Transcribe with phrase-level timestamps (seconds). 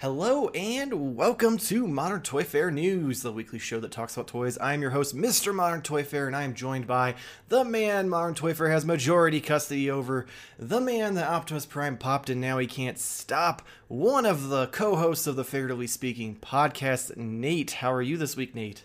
[0.00, 4.56] Hello and welcome to Modern Toy Fair News, the weekly show that talks about toys.
[4.60, 5.52] I'm your host, Mr.
[5.52, 7.16] Modern Toy Fair, and I am joined by
[7.48, 10.26] the man Modern Toy Fair has majority custody over,
[10.56, 15.26] the man that Optimus Prime popped and now he can't stop, one of the co-hosts
[15.26, 17.72] of the Fairly Speaking podcast, Nate.
[17.72, 18.84] How are you this week, Nate?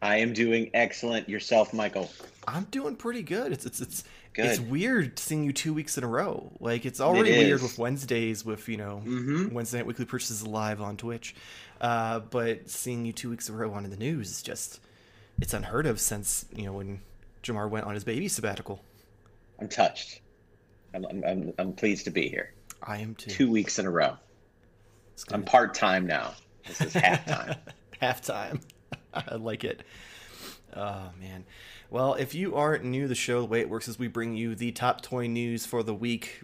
[0.00, 1.28] I am doing excellent.
[1.28, 2.08] Yourself, Michael.
[2.46, 3.52] I'm doing pretty good.
[3.52, 4.04] It's it's it's
[4.36, 4.44] Good.
[4.46, 6.52] it's weird seeing you two weeks in a row.
[6.60, 9.50] Like it's already It weird with Wednesdays with you know Mhm.
[9.52, 11.34] Wednesday night weekly purchases live on Twitch,
[11.80, 14.80] uh, but seeing you two weeks in a row on the news is just
[15.40, 17.00] it's unheard of since you know when
[17.42, 18.80] Jamar went on his baby sabbatical.
[19.58, 20.20] I'm touched.
[20.94, 22.52] I'm, I'm, I'm, I'm pleased to be here.
[22.82, 23.30] I am too.
[23.30, 24.16] Two weeks in a row.
[25.32, 26.34] I'm part time now.
[26.66, 27.56] This is halftime.
[28.02, 28.60] halftime.
[29.14, 29.82] I like it.
[30.74, 31.44] Oh man.
[31.88, 34.36] Well, if you aren't new to the show, the way it works is we bring
[34.36, 36.42] you the top toy news for the week,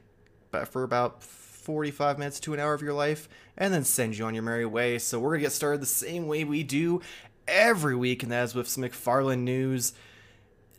[0.52, 4.24] but for about 45 minutes to an hour of your life, and then send you
[4.24, 4.98] on your merry way.
[4.98, 7.00] So we're gonna get started the same way we do
[7.48, 9.94] every week, and that is with some McFarlane news.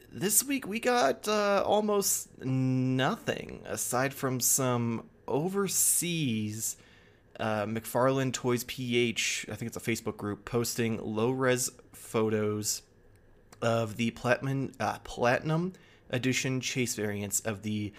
[0.10, 6.78] This week we got uh, almost nothing aside from some overseas
[7.40, 12.84] uh, McFarlane Toys PH, I think it's a Facebook group, posting low res photos
[13.64, 15.74] of the platinum uh, platinum
[16.12, 17.92] edition chase variants of the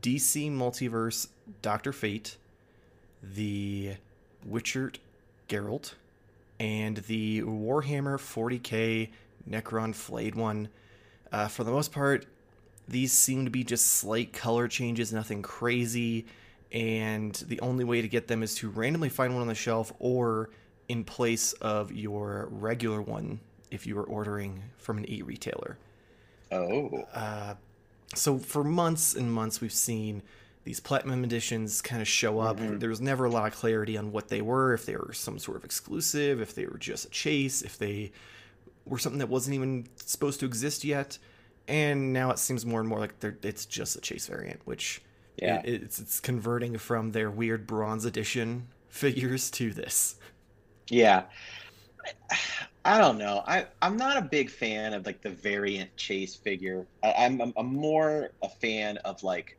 [0.00, 1.28] DC Multiverse
[1.62, 2.36] Doctor Fate,
[3.22, 3.94] the
[4.44, 4.92] Witcher
[5.48, 5.94] Geralt,
[6.60, 9.10] and the Warhammer 40k
[9.48, 10.68] Necron Flayed one.
[11.32, 12.26] Uh, for the most part,
[12.86, 16.26] these seem to be just slight color changes, nothing crazy.
[16.72, 19.92] And the only way to get them is to randomly find one on the shelf
[19.98, 20.50] or
[20.88, 25.78] in place of your regular one if you were ordering from an e retailer.
[26.52, 27.04] Oh.
[27.12, 27.54] Uh,
[28.14, 30.22] so for months and months, we've seen
[30.64, 32.58] these platinum editions kind of show up.
[32.60, 35.38] There was never a lot of clarity on what they were, if they were some
[35.38, 38.10] sort of exclusive, if they were just a chase, if they
[38.84, 41.18] were something that wasn't even supposed to exist yet.
[41.68, 45.02] And now it seems more and more like they're, it's just a chase variant, which
[45.36, 45.62] Yeah.
[45.64, 50.16] it- it's it's converting from their weird bronze edition figures to this.
[50.88, 51.24] Yeah.
[52.86, 53.42] I, I don't know.
[53.46, 56.86] I, I'm not a big fan of like the variant chase figure.
[57.02, 59.58] I, I'm, I'm I'm more a fan of like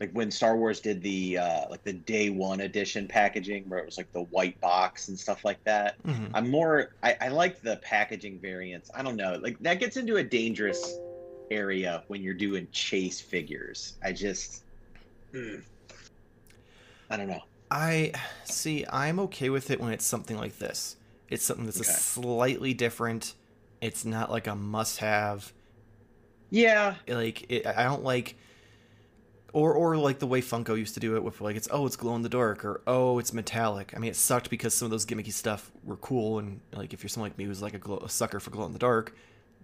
[0.00, 3.86] like when Star Wars did the uh, like the day one edition packaging where it
[3.86, 6.02] was like the white box and stuff like that.
[6.02, 6.30] Mhm.
[6.34, 8.90] I'm more I, I like the packaging variants.
[8.94, 9.38] I don't know.
[9.40, 10.98] Like that gets into a dangerous
[11.50, 13.94] area when you're doing chase figures.
[14.02, 14.64] I just
[15.32, 15.56] hmm.
[17.10, 17.42] I don't know.
[17.70, 18.12] I
[18.44, 18.84] see.
[18.90, 20.96] I'm okay with it when it's something like this.
[21.32, 21.90] It's something that's Okay.
[21.90, 23.34] a slightly different.
[23.80, 25.52] It's not like a must-have.
[26.50, 26.96] Yeah.
[27.08, 28.36] Like it, I don't like,
[29.52, 31.96] or or like the way Funko used to do it with like it's oh it's
[31.96, 33.92] glow in the dark or oh it's metallic.
[33.96, 37.02] I mean it sucked because some of those gimmicky stuff were cool and like if
[37.02, 39.14] you're someone like me who's like a, glow, a sucker for glow in the dark,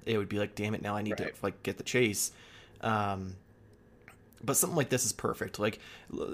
[0.07, 1.35] it would be like damn it now I need Right.
[1.35, 2.33] to like get the chase.
[2.81, 3.37] Um,
[4.43, 5.59] but something like this is perfect.
[5.59, 5.81] Like,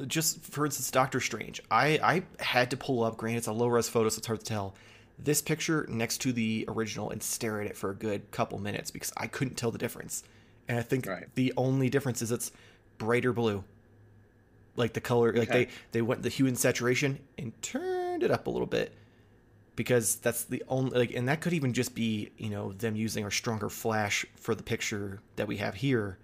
[0.07, 1.63] just for instance, Doctor Strange.
[1.71, 3.17] I I had to pull up.
[3.17, 4.75] Granted, it's a low res photo, so it's hard to tell.
[5.19, 8.91] This picture next to the original and stare at it for a good couple minutes
[8.91, 10.25] because I couldn't tell the difference.
[10.69, 11.27] And I think Right.
[11.35, 12.51] the only difference is it's
[12.99, 13.65] brighter blue.
[14.77, 18.49] Like the color, like they they went the hue and saturation and turned it up
[18.49, 18.93] a little bit
[19.77, 23.25] because that's the only like, and that could even just be you know them using
[23.25, 26.19] a stronger flash for the picture that we have here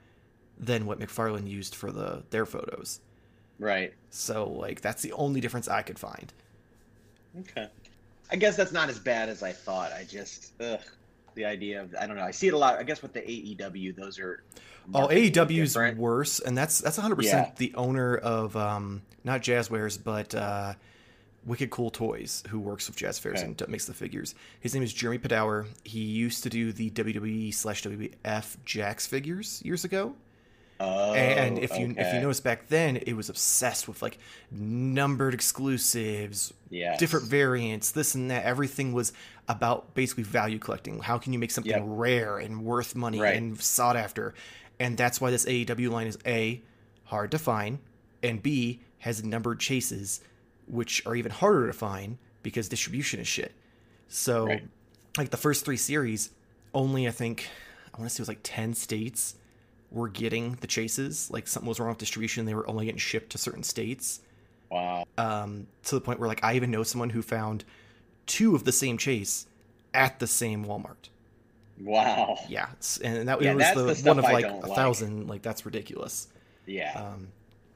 [0.58, 3.00] than what McFarlane used for the their photos.
[3.60, 3.94] Right.
[4.10, 6.32] So like that's the only difference I could find.
[7.38, 7.68] Okay.
[8.32, 9.92] I guess that's not as bad as I thought.
[9.92, 10.80] I just ugh,
[11.34, 12.22] the idea of I don't know.
[12.22, 12.78] I see it a lot.
[12.78, 14.42] I guess with the AEW, those are
[14.94, 15.98] Oh, AEW's different.
[15.98, 17.40] worse, and that's that's 100 Yeah.
[17.42, 20.74] percent the owner of um not Jazzwares but uh,
[21.46, 23.44] Wicked Cool Toys, who works with Jazzwares Okay.
[23.44, 24.34] and makes the figures.
[24.60, 25.66] His name is Jeremy Padawer.
[25.84, 30.14] He used to do the WWE slash WWF Jakks figures years ago.
[30.82, 34.18] Oh, and if you if you notice back then, it was obsessed with like
[34.50, 36.98] numbered exclusives, Yes.
[36.98, 38.44] different variants, this and that.
[38.44, 39.12] Everything was
[39.48, 41.00] about basically value collecting.
[41.00, 41.82] How can you make something Yep.
[41.84, 43.36] rare and worth money Right.
[43.36, 44.34] and sought after?
[44.78, 46.62] And that's why this AEW line is a
[47.04, 47.80] hard to find,
[48.22, 50.20] and b has numbered chases,
[50.66, 53.52] which are even harder to find because distribution is shit.
[54.08, 54.62] So, Right.
[55.18, 56.30] like the first three series,
[56.72, 57.48] only I think
[57.92, 59.34] I want to say it was like ten states
[59.90, 61.30] were getting the chases.
[61.30, 64.20] Like something was wrong with distribution; they were only getting shipped to certain states.
[64.70, 65.04] Wow.
[65.18, 67.64] Um, to the point where like I even know someone who found
[68.26, 69.46] two of the same chase
[69.92, 71.08] at the same Walmart.
[71.80, 72.38] Wow.
[72.48, 72.68] Yeah,
[73.02, 74.76] and that Yeah, was the, the one of like a like.
[74.76, 75.28] thousand.
[75.28, 76.28] Like that's ridiculous.
[76.66, 76.92] Yeah.
[76.94, 77.28] Um,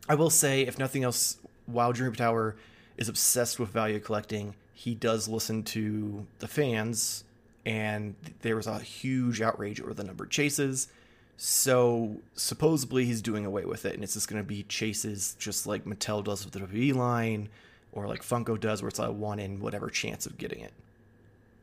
[0.08, 2.56] I will say, if nothing else, while Dream Tower
[2.96, 4.54] is obsessed with value collecting.
[4.72, 7.24] He does listen to the fans,
[7.64, 10.88] and there was a huge outrage over the number of chases.
[11.36, 15.66] So supposedly he's doing away with it, and it's just going to be chases just
[15.66, 17.48] like Mattel does with the WWE line,
[17.92, 20.72] or like Funko does, where it's like one in whatever chance of getting it.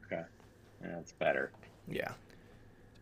[0.06, 0.24] Okay,
[0.82, 1.52] yeah, that's better.
[1.88, 2.12] Yeah,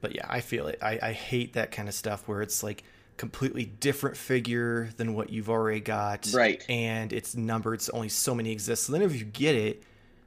[0.02, 0.78] but yeah, I feel it.
[0.82, 2.84] I, I hate that kind of stuff where it's like
[3.18, 6.64] completely different figure than what you've already got, Right.
[6.70, 8.86] And it's numbered, so only so many exist.
[8.86, 9.84] So then if you get it,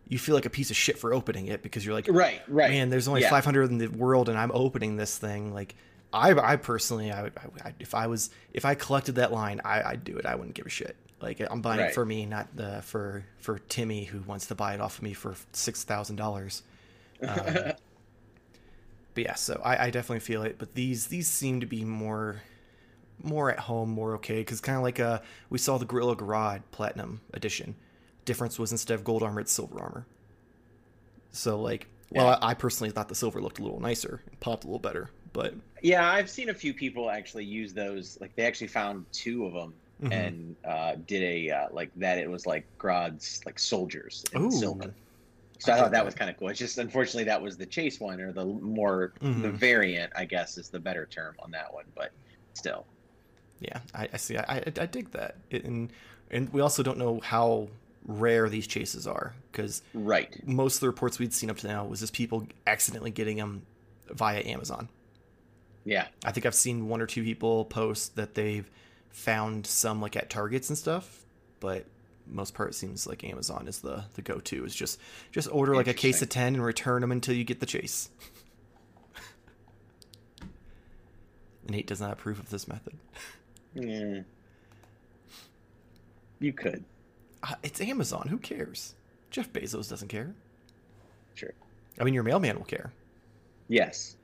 [0.09, 2.69] you feel like a piece of shit for opening it because you're like, Right, right.
[2.71, 3.31] man, there's only Yeah.
[3.31, 5.55] 500 in the world, and I'm opening this thing.
[5.55, 5.75] Like,
[6.13, 7.33] I, I personally, I, would-
[7.65, 10.27] I, if I was, if I collected that line, I, I'd do it.
[10.27, 10.97] I wouldn't give a shit.
[11.21, 14.75] Like, I'm buying it for me, not the for for Timmy who wants to buy
[14.75, 16.63] it off of me for six thousand dollars.
[17.23, 17.39] Um,
[19.15, 20.57] but yeah, so I, I definitely feel it.
[20.59, 22.43] But these these seem to be more
[23.23, 24.39] more at home, more okay.
[24.41, 27.77] Because kind of like uh, we saw the Gorilla Grodd Platinum Edition.
[28.25, 30.07] Difference was instead of gold armor, it's silver armor.
[31.31, 32.39] So like, well, Yeah.
[32.43, 35.11] I, I personally thought the silver looked a little nicer, and popped a little better.
[35.33, 38.19] But Yeah, I've seen a few people actually use those.
[38.21, 40.13] Like they actually found two of them Mhm.
[40.13, 42.19] and uh, did a uh, like that.
[42.19, 44.51] It was like Grodd's like soldiers in Ooh.
[44.51, 44.93] Silman.
[45.59, 46.49] So I I, thought that was kind of cool.
[46.49, 49.53] It's just unfortunately that was the chase one or the more the Mhm.
[49.53, 51.85] variant, I guess, is the better term on that one.
[51.95, 52.11] But
[52.55, 52.85] still,
[53.61, 54.37] yeah, I, I see.
[54.37, 55.37] I, I, I dig that.
[55.51, 55.93] It, and
[56.31, 57.69] and we also don't know how
[58.05, 60.37] rare these chases are because right.
[60.45, 63.63] most of the reports we'd seen up to now was just people accidentally getting them
[64.11, 64.89] via Amazon.
[65.85, 68.69] Yeah, I think I've seen one or two people post that they've
[69.11, 71.25] found some like at Targets and stuff,
[71.61, 71.87] but
[72.27, 74.65] most part it seems like Amazon is the the go to.
[74.65, 75.01] Is just
[75.33, 78.09] just order like a case of ten and return them until you get the chase.
[81.69, 82.95] Nate does not approve of this method.
[83.75, 84.21] yeah.
[86.41, 86.85] You could.
[87.43, 88.29] Uh, It's Amazon.
[88.29, 88.95] Who cares?
[89.31, 90.35] Jeff Bezos doesn't care.
[91.35, 91.53] Sure.
[92.01, 92.93] I mean, your mailman will care.
[93.69, 94.17] Yes.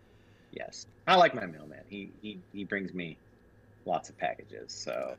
[0.59, 0.87] Yes.
[1.07, 1.81] I like my mailman.
[1.89, 3.17] He he he brings me
[3.87, 4.73] lots of packages.
[4.73, 5.17] So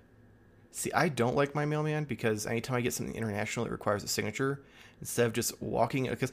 [0.71, 4.07] See, I don't like my mailman because anytime I get something international it requires a
[4.07, 4.61] signature,
[4.99, 6.31] instead of just walking, because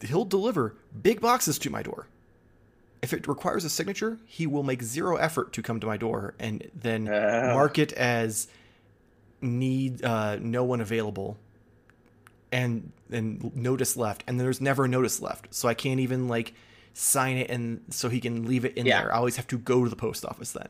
[0.00, 2.06] he'll deliver big boxes to my door.
[3.02, 6.34] If it requires a signature, he will make zero effort to come to my door
[6.38, 7.52] and then Oh.
[7.52, 8.48] mark it as
[9.42, 11.36] need uh, no one available,
[12.50, 16.54] and and notice left, and there's never a notice left, so I can't even like
[16.94, 19.02] sign it and so he can leave it in Yeah.
[19.02, 19.14] there.
[19.14, 20.68] I always have to go to the post office then.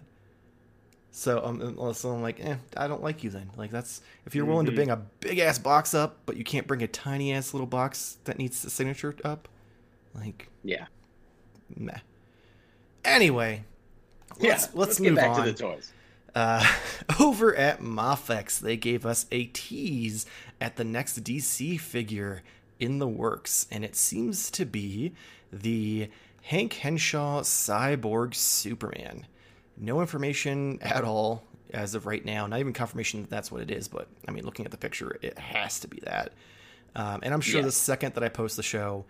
[1.10, 3.50] So um, so I'm like, eh, I don't like you then.
[3.56, 4.76] Like that's if you're willing to Mhm.
[4.76, 8.16] bring a big ass box up, but you can't bring a tiny ass little box
[8.24, 9.48] that needs the signature up,
[10.14, 10.86] like yeah.
[11.76, 11.98] meh.
[13.04, 13.64] Anyway,
[14.38, 14.70] let's yeah.
[14.74, 15.44] let's, get move back on.
[15.46, 15.92] to the toys.
[16.34, 16.66] Uh,
[17.20, 20.24] over at Mafex, they gave us a tease
[20.62, 22.42] at the next DC figure
[22.80, 25.12] in the works, and it seems to be
[25.52, 26.08] the
[26.42, 29.26] Hank Henshaw Cyborg Superman.
[29.76, 32.46] No information at all as of right now.
[32.46, 35.18] Not even confirmation that that's what it is, but I mean, looking at the picture,
[35.22, 36.32] it has to be that.
[36.94, 37.66] Um, and I'm sure Yeah.
[37.66, 39.04] the second that I post the show,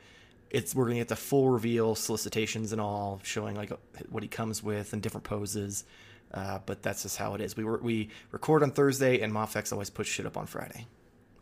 [0.50, 3.72] it's we're gonna get the full reveal, solicitations and all, showing like
[4.10, 5.84] what he comes with and different poses.
[6.32, 7.56] Uh, but that's just how it is.
[7.56, 10.86] We were, we record on Thursday, and Mafex always puts shit up on Friday.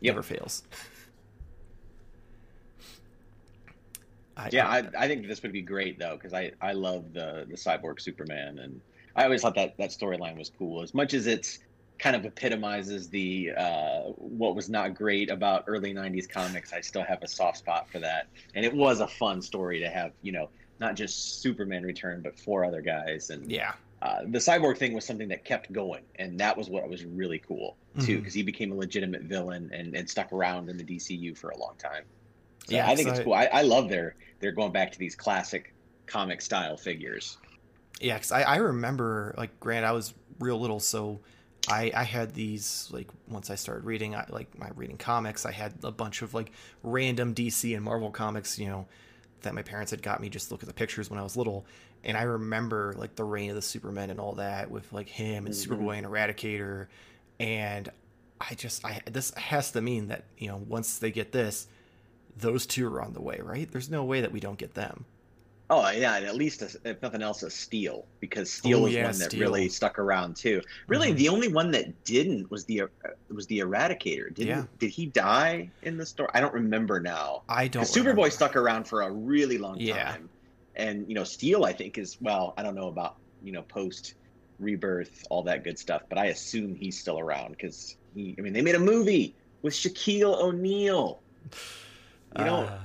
[0.01, 0.15] Yep.
[0.15, 0.63] Never fails.
[4.37, 7.45] I, Yeah, I, I think this would be great though because I I love the
[7.49, 8.81] the cyborg Superman and
[9.15, 11.59] I always thought that that storyline was cool as much as it's
[11.99, 16.73] kind of epitomizes the uh, what was not great about early '90s comics.
[16.73, 19.89] I still have a soft spot for that, and it was a fun story to
[19.89, 20.11] have.
[20.21, 24.77] You know, not just Superman return, but four other guys, and yeah, uh, the cyborg
[24.77, 28.33] thing was something that kept going, and that was what was really cool too because
[28.33, 31.75] he became a legitimate villain and, and stuck around in the DCU for a long
[31.77, 32.03] time.
[32.65, 33.33] So Yeah, I think so it's cool.
[33.33, 35.75] I, I love their they're going back to these classic
[36.07, 37.39] comic style figures.
[37.99, 38.15] yeah.
[38.15, 41.21] Because I, I remember, like, Grant, I was real little, so
[41.67, 45.51] I I had these like once I started reading, I, like my reading comics, I
[45.51, 46.51] had a bunch of like
[46.83, 48.87] random DC and Marvel comics, you know,
[49.41, 51.37] that my parents had got me just to look at the pictures when I was
[51.37, 51.65] little.
[52.03, 55.45] And I remember like the reign of the Superman and all that with like him
[55.45, 55.55] and Mhm.
[55.55, 56.87] Superboy and Eradicator.
[57.39, 57.89] And
[58.39, 61.67] I just I this has to mean that, you know, once they get this,
[62.41, 63.71] those two are on the way, right?
[63.71, 65.05] There's no way that we don't get them.
[65.69, 68.93] Oh yeah, and at least a, if nothing else, a Steel because Steel Oh, was
[68.93, 69.39] yeah, one that Steel.
[69.39, 70.61] really stuck around too.
[70.89, 71.17] Really, Mhm.
[71.17, 72.87] the only one that didn't was the uh,
[73.29, 74.33] was the Eradicator.
[74.33, 74.65] Did Yeah.
[74.79, 76.29] did he die in the story?
[76.33, 77.43] I don't remember now.
[77.47, 80.03] I don't Superboy stuck around for a really long Yeah.
[80.11, 80.29] time,
[80.75, 84.15] and you know Steel I think is well I don't know about you know post
[84.59, 88.51] rebirth all that good stuff, but I assume he's still around because he I mean
[88.51, 91.23] they made a movie with Shaquille O'Neal.
[92.37, 92.79] You know, Uh,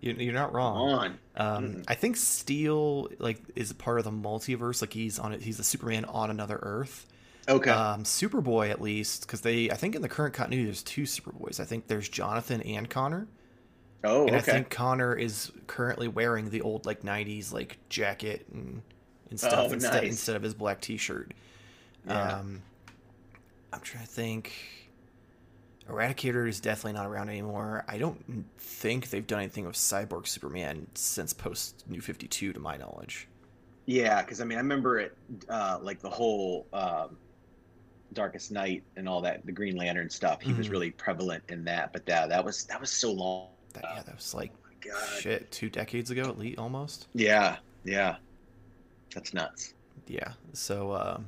[0.00, 0.92] you, you're not come wrong.
[0.92, 1.18] on.
[1.36, 1.84] Um, Mm-mm.
[1.88, 4.80] I think Steel like is part of the multiverse.
[4.80, 5.42] Like he's on it.
[5.42, 7.06] He's a Superman on another Earth.
[7.48, 7.70] Okay.
[7.70, 9.70] Um, Superboy at least because they.
[9.70, 11.60] I think in the current continuity there's two Superboys.
[11.60, 13.28] I think there's Jonathan and Connor.
[14.04, 14.38] oh, And okay.
[14.38, 18.82] I think Connor is currently wearing the old like '90s like jacket and,
[19.30, 20.10] and stuff Oh, instead nice.
[20.10, 21.32] instead of his black T-shirt.
[22.06, 22.38] Yeah.
[22.38, 22.62] Um,
[23.72, 24.52] I'm trying to think.
[25.88, 27.84] Eradicator is definitely not around anymore.
[27.88, 32.76] I don't think they've done anything with Cyborg Superman since post New 52, to my
[32.76, 33.28] knowledge.
[33.86, 35.16] Yeah, because I mean, I remember it,
[35.48, 37.18] uh, like the whole um,
[38.12, 40.42] Darkest Night and all that, the Green Lantern stuff.
[40.42, 40.70] He was Mhm.
[40.70, 43.50] really prevalent in that, but that that was that was so long.
[43.74, 44.52] That, yeah, that was like
[44.92, 47.08] Oh shit, two decades ago, at least almost.
[47.14, 48.18] Yeah, yeah,
[49.14, 49.74] that's nuts.
[50.06, 50.32] Yeah.
[50.52, 51.26] So um,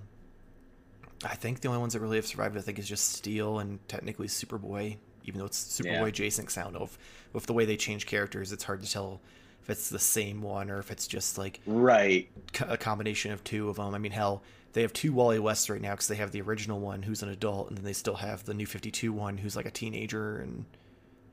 [1.24, 3.86] I think the only ones that really have survived, I think, is just Steel and
[3.88, 4.96] technically Superboy.
[5.24, 6.06] Even though it's Superboy Yeah.
[6.06, 6.96] adjacent sound of
[7.32, 9.20] with the way they change characters, it's hard to tell
[9.62, 12.30] if it's the same one or if it's just like Right.
[12.62, 13.94] a combination of two of them.
[13.94, 16.80] I mean, hell, they have two Wally Wests right now because they have the original
[16.80, 19.56] one who's an adult, and then they still have the new Fifty Two one who's
[19.56, 20.64] like a teenager, and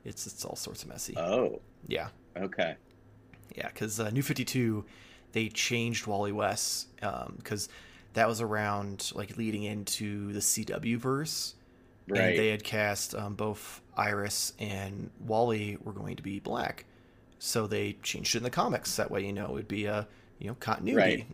[0.04, 1.14] it's it's all sorts of messy.
[1.16, 2.76] Oh, yeah, okay.
[3.54, 4.84] yeah, because uh, New Fifty Two,
[5.32, 6.88] they changed Wally West
[7.36, 7.68] because
[8.16, 11.54] that was around like leading into the CW verse,
[12.08, 12.20] Right.
[12.20, 16.84] and they had cast um, both Iris and Wally were going to be black,
[17.38, 18.96] so they changed it in the comics.
[18.96, 20.06] That way, you know, it'd be a
[20.38, 21.26] you know continuity.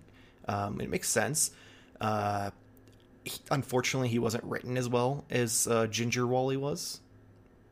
[0.49, 1.51] Um, it makes sense.
[2.01, 2.51] Uh,
[3.25, 7.01] he- unfortunately, he wasn't written as well as uh, Ginger Wally was,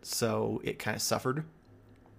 [0.02, 1.44] so it kind of suffered.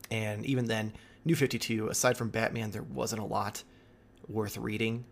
[0.10, 0.94] And even then,
[1.24, 3.64] New Fifty Two, aside from Batman, there wasn't a lot
[4.28, 5.06] worth reading.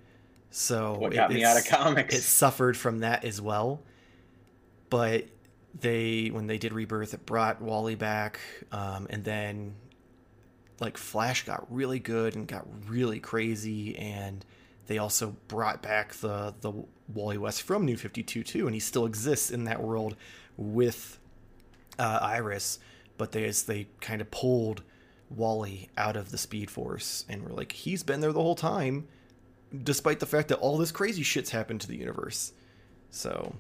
[0.52, 2.16] So what it- me out of comics?
[2.16, 3.82] it suffered from that as well.
[4.90, 5.26] But
[5.80, 8.40] they, when they did Rebirth, it brought Wally back,
[8.72, 9.76] um, and then
[10.80, 14.44] like Flash got really good and got really crazy, and
[14.88, 16.72] they also brought back the the
[17.14, 20.16] Wally West from New Fifty Two too, and he still exists in that world
[20.58, 21.20] with
[22.00, 22.80] uh, Iris,
[23.18, 24.82] but they they kind of pulled
[25.30, 29.08] Wally out of the Speed Force, and were like, he's been there the whole time
[29.84, 32.54] despite the fact that all this crazy shit's happened to the universe.
[33.12, 33.56] So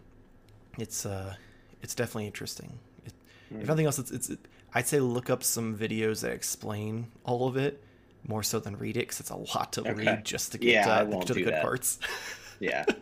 [0.78, 1.36] it's uh
[1.82, 2.80] it's definitely interesting.
[3.06, 3.13] It,
[3.50, 3.62] Hmm.
[3.62, 4.32] If nothing else, it's, it's
[4.74, 7.84] I'd say look up some videos that explain all of it
[8.28, 9.94] more so than read it because it's a lot to Okay.
[9.94, 11.62] read just to get Yeah, uh, to the good that.
[11.63, 11.98] parts.
[12.60, 12.86] yeah.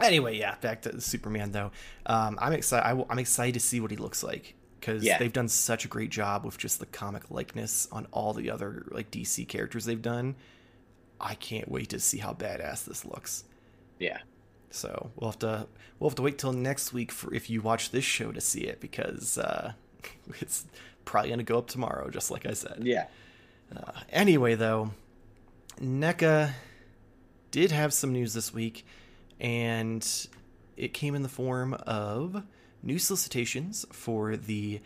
[0.00, 1.70] anyway, yeah, back to Superman though.
[2.06, 2.86] Um, I'm excited.
[2.86, 5.18] I, am excited to see what he looks like because Yeah.
[5.18, 8.86] they've done such a great job with just the comic likeness on all the other
[8.90, 10.36] like DC characters they've done.
[11.20, 13.44] I can't wait to see how badass this looks.
[13.98, 14.18] Yeah.
[14.70, 15.66] So we'll have to
[15.98, 18.62] we'll have to wait till next week for if you watch this show to see
[18.62, 19.72] it because uh,
[20.40, 20.66] it's
[21.04, 22.80] probably gonna go up tomorrow, just like I said.
[22.82, 23.06] Yeah.
[23.74, 24.90] Uh, anyway, though,
[25.80, 26.52] NECA
[27.50, 28.86] did have some news this week,
[29.40, 30.06] and
[30.76, 32.42] it came in the form of
[32.82, 34.80] new solicitations for the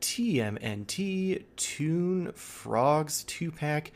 [0.00, 3.92] TMNT Toon Frogs 2 pack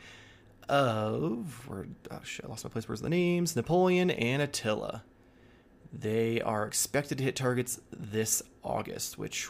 [0.69, 1.67] of.
[1.67, 2.87] Where, oh shit, I lost my place.
[2.87, 3.55] Where's the names?
[3.55, 5.03] Napoleon and Attila.
[5.93, 9.49] They are expected to hit targets this August, which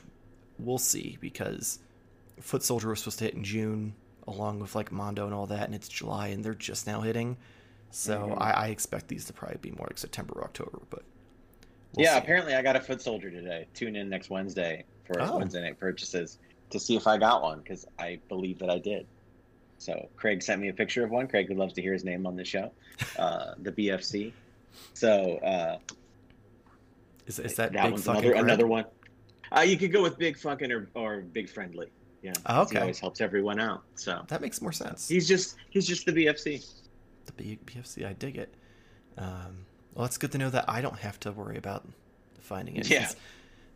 [0.59, 1.79] we'll see because
[2.39, 3.95] Foot Soldier was supposed to hit in June,
[4.27, 7.37] along with like Mondo and all that, and it's July, and they're just now hitting.
[7.89, 8.41] So Mhm.
[8.41, 11.03] I, I expect these to probably be more like September or October, but
[11.95, 12.19] we'll yeah, see.
[12.19, 13.65] apparently I got a foot soldier today.
[13.73, 15.37] Tune in next Wednesday for Oh.
[15.37, 16.37] Wednesday night purchases
[16.69, 19.07] to see if I got one because I believe that I did.
[19.77, 21.27] So Craig sent me a picture of one.
[21.27, 22.71] Craig would love to hear his name on the show,
[23.19, 24.31] uh, the BFC.
[24.93, 25.77] So uh,
[27.25, 28.85] is, is that, that big one's another another one.
[29.55, 31.87] Uh, you could go with big fucking or, or big friendly.
[32.21, 32.75] Yeah, Oh, okay.
[32.75, 33.83] He always helps everyone out.
[33.95, 35.07] So That makes more sense.
[35.07, 36.65] he's just he's just the BFC.
[37.25, 38.53] the B- BFC, I dig it.
[39.17, 41.87] Um, well, it's good to know that I don't have to worry about
[42.39, 42.89] finding it.
[42.89, 43.09] Yeah.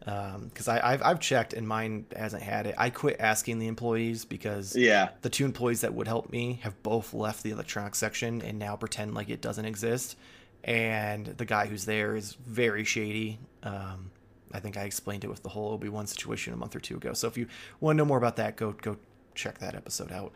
[0.03, 2.75] Because I I've, I've checked and mine hasn't had it.
[2.77, 6.81] I quit asking the employees because Yeah, the two employees that would help me have
[6.81, 10.17] both left the electronics section and now pretend like it doesn't exist.
[10.63, 13.39] And the guy who's there is very shady.
[13.63, 14.11] Um,
[14.51, 16.97] I think I explained it with the whole Obi Wan situation a month or two
[16.97, 17.13] ago.
[17.13, 17.47] So if you
[17.79, 18.97] want to know more about that, go go
[19.35, 20.33] check that episode out.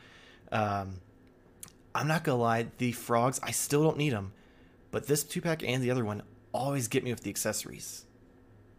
[0.51, 1.01] Um,
[1.93, 4.33] I'm not gonna lie, the frogs I still don't need them,
[4.91, 8.05] but this two pack and the other one always get me with the accessories.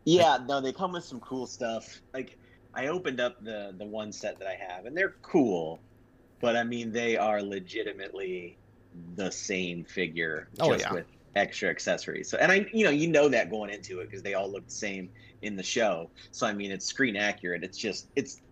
[0.06, 0.38] Yeah.
[0.48, 2.02] No, they come with some cool stuff.
[2.14, 2.38] Like
[2.74, 5.84] I opened up the the one set that I have, and they're cool,
[6.40, 8.60] but I mean they are legitimately
[8.94, 10.92] the same figure, Oh, just yeah.
[10.92, 12.30] with extra accessories.
[12.30, 14.66] So, and I, you know, you know that going into it because they all look
[14.66, 15.10] the same
[15.42, 16.12] in the show.
[16.32, 17.64] So, I mean, it's screen accurate.
[17.64, 18.42] It's just, it's,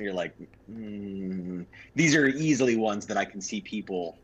[0.00, 0.34] you're like,
[0.70, 4.20] mm, these are easily ones that I can see people,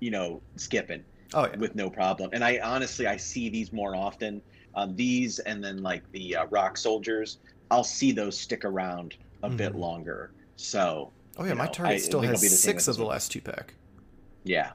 [0.00, 1.56] you know, skipping Oh yeah.
[1.56, 2.30] with no problem.
[2.32, 4.42] And I honestly, I see these more often.
[4.78, 7.38] Um, these and then like the uh, rock soldiers,
[7.70, 9.76] I'll see those stick around a bit Mhm.
[9.76, 10.32] longer.
[10.56, 11.54] So, Oh yeah.
[11.54, 13.06] My know, target I still think has be the six of the one.
[13.06, 13.74] last two pack.
[14.44, 14.72] yeah.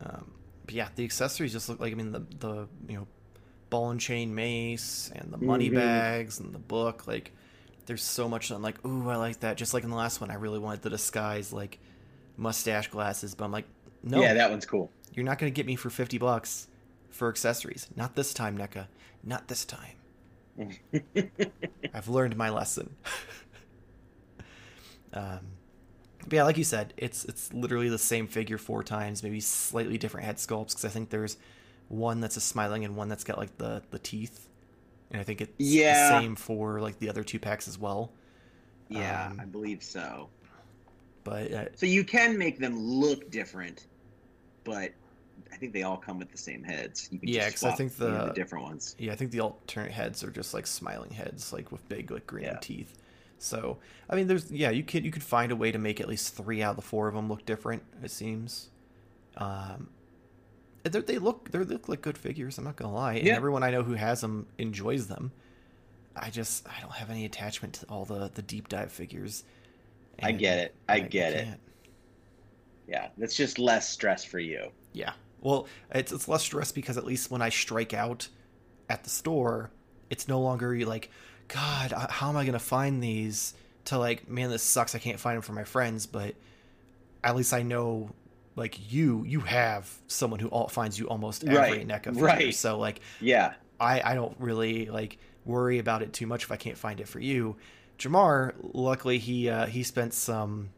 [0.00, 0.32] Um,
[0.66, 3.06] but yeah, the accessories just look like I mean the the you know
[3.70, 5.70] ball and chain mace and the money Mhm.
[5.70, 7.32] bags and the book like
[7.86, 10.30] there's so much I'm like ooh I like that just like in the last one
[10.30, 11.80] I really wanted the disguise like
[12.36, 13.66] mustache glasses but I'm like
[14.02, 14.94] no Yeah, that one's cool.
[15.14, 16.68] you're not gonna get me for fifty bucks
[17.14, 18.88] for accessories not this time NECA
[19.24, 19.96] not this time
[21.94, 22.96] I've learned my lesson.
[25.12, 25.40] um,
[26.22, 29.98] but yeah, like you said, it's it's literally the same figure four times, maybe slightly
[29.98, 30.70] different head sculpts.
[30.70, 31.36] Because I think there's
[31.88, 34.48] one that's a smiling and one that's got like the the teeth,
[35.10, 35.88] and I think it's Yeah.
[35.88, 38.12] the same for like the other two packs as well.
[38.88, 40.30] Yeah, Um, I believe so.
[41.24, 43.86] But uh, So you can make them look different,
[44.64, 44.92] but
[45.52, 47.08] I think they all come with the same heads.
[47.12, 48.96] You can Yeah, just 'cause I think you know, the- the different ones.
[48.98, 52.26] yeah, I think the alternate heads are just like smiling heads, like with big like
[52.26, 52.58] green Yeah.
[52.60, 52.98] teeth.
[53.38, 56.08] So I mean, there's yeah, you could you could find a way to make at
[56.08, 57.82] least three out of the four of them look different.
[58.02, 58.70] It seems.
[59.36, 59.90] Um,
[60.82, 62.58] they're- look they look like good figures.
[62.58, 63.36] I'm not gonna lie, and Yeah.
[63.36, 65.32] everyone I know who has them enjoys them.
[66.16, 69.44] I just I don't have any attachment to all the the deep dive figures.
[70.22, 70.74] I get it.
[70.88, 71.44] I get it.
[71.44, 71.60] can't.
[72.86, 74.70] Yeah, that's just less stress for you.
[74.94, 75.12] Yeah.
[75.42, 78.28] Well, it's it's less stress because at least when I strike out
[78.88, 79.70] at the store,
[80.08, 81.10] it's no longer like,
[81.48, 83.52] God, how am I gonna find these?
[83.86, 84.94] To like, man, this sucks.
[84.94, 86.34] I can't find them for my friends, but
[87.22, 88.10] at least I know,
[88.56, 92.22] like you, you have someone who all, finds you almost every Right, NECA figure.
[92.22, 92.54] right.
[92.54, 96.56] So like, Yeah, I I don't really like worry about it too much if I
[96.56, 97.56] can't find it for you.
[97.98, 100.70] Jamar, luckily he uh, he spent some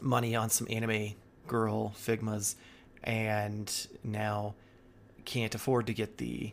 [0.00, 1.14] money on some anime
[1.46, 2.56] girl figmas,
[3.04, 4.54] and now
[5.24, 6.52] can't afford to get the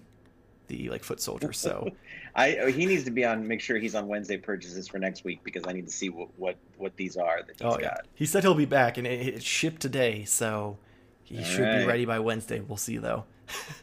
[0.68, 1.54] the like foot soldier.
[1.54, 1.90] So
[2.36, 3.48] I he needs to be on.
[3.48, 6.30] Make sure he's on Wednesday purchases for next week because I need to see what
[6.38, 8.08] what, what these are that he's oh yeah, got.
[8.16, 10.78] he said he'll be back, and it, it shipped today, so
[11.24, 12.60] he All should be ready by Wednesday.
[12.60, 13.24] We'll see though.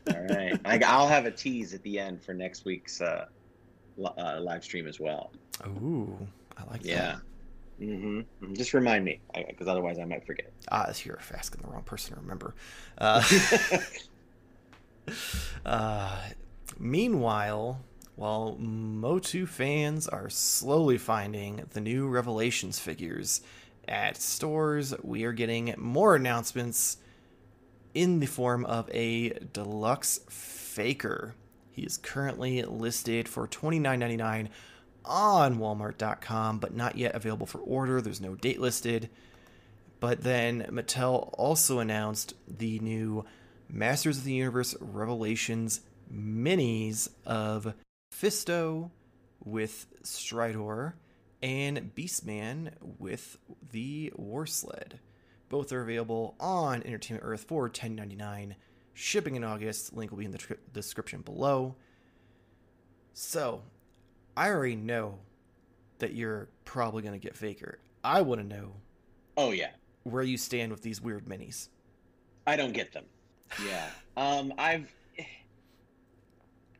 [0.06, 3.26] All right, I, I'll have a tease at the end for next week's uh,
[3.98, 5.32] uh, live stream as well.
[5.66, 6.16] Ooh,
[6.58, 7.12] I like Yeah.
[7.12, 7.20] that.
[7.80, 8.54] Mm-hmm.
[8.54, 10.52] Just remind me, because otherwise I might forget.
[10.70, 12.54] Ah, you're asking the wrong person to remember.
[12.98, 13.22] Uh,
[15.64, 16.16] Uh,
[16.78, 17.80] meanwhile,
[18.16, 23.40] while Motu fans are slowly finding the new Revelations figures
[23.88, 26.98] at stores, we are getting more announcements
[27.94, 31.34] in the form of a deluxe faker.
[31.70, 34.48] He is currently listed for $29.99
[35.04, 38.00] on Walmart.com, but not yet available for order.
[38.00, 39.10] There's no date listed.
[40.00, 43.24] But then Mattel also announced the new
[43.68, 45.80] Masters of the Universe Revelations
[46.12, 47.74] minis of
[48.12, 48.90] Fisto
[49.44, 50.94] with Stridor
[51.42, 53.38] and Beastman with
[53.72, 55.00] the War Sled.
[55.48, 58.54] Both are available on Entertainment Earth for $10.99.
[58.94, 59.92] Shipping in August.
[59.94, 61.74] Link will be in the tr- description below.
[63.12, 63.62] So,
[64.36, 65.18] I already know
[65.98, 67.78] that you're probably going to get Faker.
[68.02, 68.72] I want to know
[69.36, 69.70] oh yeah,
[70.02, 71.68] where you stand with these weird minis.
[72.46, 73.04] I don't get them.
[73.66, 73.88] Yeah.
[74.16, 74.94] Um, I've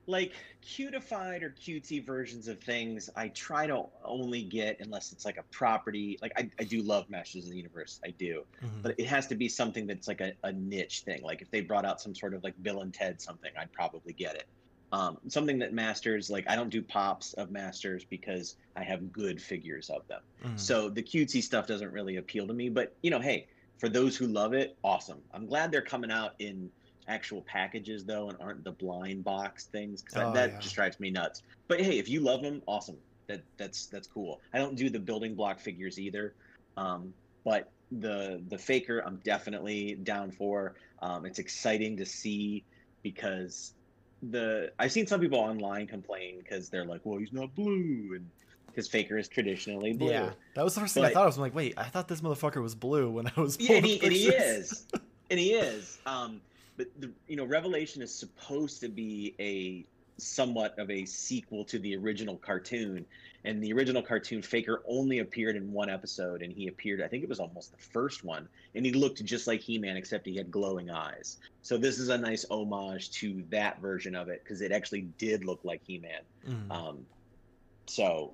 [0.07, 3.11] like cutified or cutesy versions of things.
[3.17, 6.17] I try to only get unless it's like a property.
[6.23, 7.99] Like I, I do love Masters of the Universe.
[8.05, 8.83] I do, Mhm.
[8.83, 11.23] but it has to be something that's like a, a niche thing.
[11.25, 14.13] Like if they brought out some sort of like Bill and Ted something, I'd probably
[14.13, 14.47] get it.
[14.95, 19.43] Um, something that Masters like I don't do pops of Masters because I have good
[19.43, 20.21] figures of them.
[20.45, 20.57] Mhm.
[20.59, 22.69] So the cutesy stuff doesn't really appeal to me.
[22.69, 23.49] But you know, hey,
[23.81, 25.23] for those who love it, awesome.
[25.33, 26.71] I'm glad they're coming out in
[27.09, 30.61] actual packages though, and aren't the blind box things because Oh, that yeah.
[30.61, 31.43] just drives me nuts.
[31.69, 33.03] But hey, if you love them, awesome.
[33.29, 34.41] That that's that's cool.
[34.53, 36.37] I don't do the building block figures either,
[36.77, 40.77] um, but the the faker I'm definitely down for.
[41.03, 42.67] Um, it's exciting to see
[43.03, 43.75] because
[44.31, 48.29] the I've seen some people online complain because they're like, well, he's not blue and
[48.67, 50.11] because Faker is traditionally blue.
[50.11, 51.23] Yeah, that was the first thing I thought.
[51.23, 53.59] I was like, wait, I thought this motherfucker was blue when I was.
[53.61, 54.87] Yeah, and he, and he is,
[55.31, 55.99] and he is.
[56.07, 56.41] Um,
[56.77, 59.85] but the you know, Revelation is supposed to be a
[60.17, 63.05] somewhat of a sequel to the original cartoon.
[63.45, 67.23] And the original cartoon, Faker only appeared in one episode, and he appeared, I think
[67.23, 70.37] it was almost the first one, and he looked just like He Man, except he
[70.37, 71.39] had glowing eyes.
[71.63, 75.45] So this is a nice homage to that version of it because it actually did
[75.45, 76.21] look like He Man.
[76.49, 76.71] Mm.
[76.71, 77.07] Um,
[77.87, 78.33] so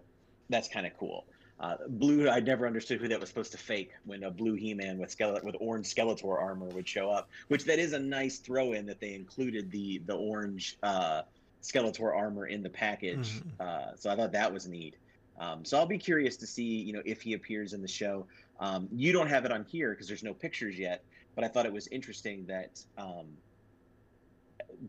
[0.48, 1.24] that's kind of cool.
[1.60, 4.96] Uh, blue, I never understood who that was supposed to fake when a blue He-Man
[4.96, 7.28] with skeleton with orange Skeletor armor would show up.
[7.48, 11.22] Which that is a nice throw-in that they included the the orange uh,
[11.62, 13.40] Skeletor armor in the package.
[13.40, 13.60] Mhm.
[13.60, 14.96] Uh, so I thought that was neat.
[15.38, 18.26] Um, so I'll be curious to see, you know, if he appears in the show.
[18.58, 21.02] Um, you don't have it on here because there's no pictures yet,
[21.34, 23.26] but I thought it was interesting that um,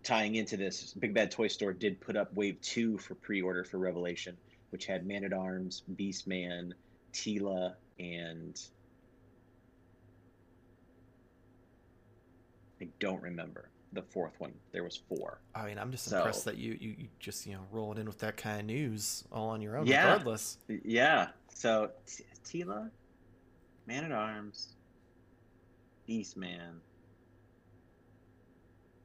[0.03, 3.77] tying into this, Big Bad Toy Store did put up Wave Two for pre-order for
[3.77, 4.35] Revelation,
[4.71, 6.73] which had Man at Arms, Beast Man,
[7.13, 8.61] Teela, and
[12.81, 14.53] I don't remember the fourth one.
[14.71, 15.39] There was four.
[15.53, 18.05] I mean, I'm just So- impressed that you, you you just you know rolling in
[18.07, 20.03] with that kind of news all on your own, Yeah.
[20.11, 20.57] regardless.
[20.83, 21.29] Yeah.
[21.53, 22.89] So T- Teela,
[23.85, 24.75] Man at Arms,
[26.07, 26.79] Beastman,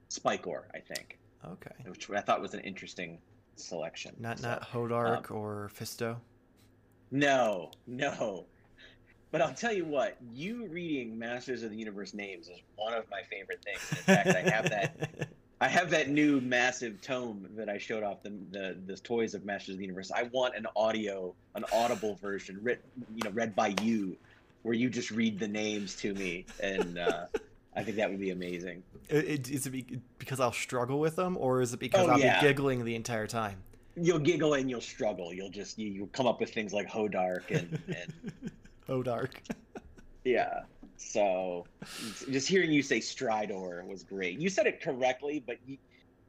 [0.09, 3.19] Spikor, I think, Okay, which I thought was an interesting
[3.57, 4.15] selection.
[4.19, 6.21] not So- not Hodark um, or Fisto.
[7.11, 8.47] No, no.
[9.39, 13.05] But I'll tell you what, you reading Masters of the Universe names is one of
[13.11, 13.81] my favorite things.
[13.91, 15.29] In fact, I have that
[15.61, 19.45] I have that new massive tome that I showed off the the, the toys of
[19.45, 20.11] Masters of the Universe.
[20.11, 22.83] I want an audio, an audible version, writ,
[23.15, 24.17] you know, read by you,
[24.63, 27.27] where you just read the names to me, and uh,
[27.77, 28.83] I think that would be amazing.
[29.11, 32.41] It- is it because I'll struggle with them, or is it because Oh, I'll yeah.
[32.41, 33.59] be giggling the entire time?
[33.97, 35.35] You'll giggle and you'll struggle.
[35.35, 38.51] You'll just you, you'll come up with things like Hodark and and
[38.89, 39.31] Hodark.
[40.25, 40.63] Yeah.
[40.97, 41.67] So
[42.33, 44.41] just hearing you say Stridor was great.
[44.41, 45.79] You said it correctly, but you,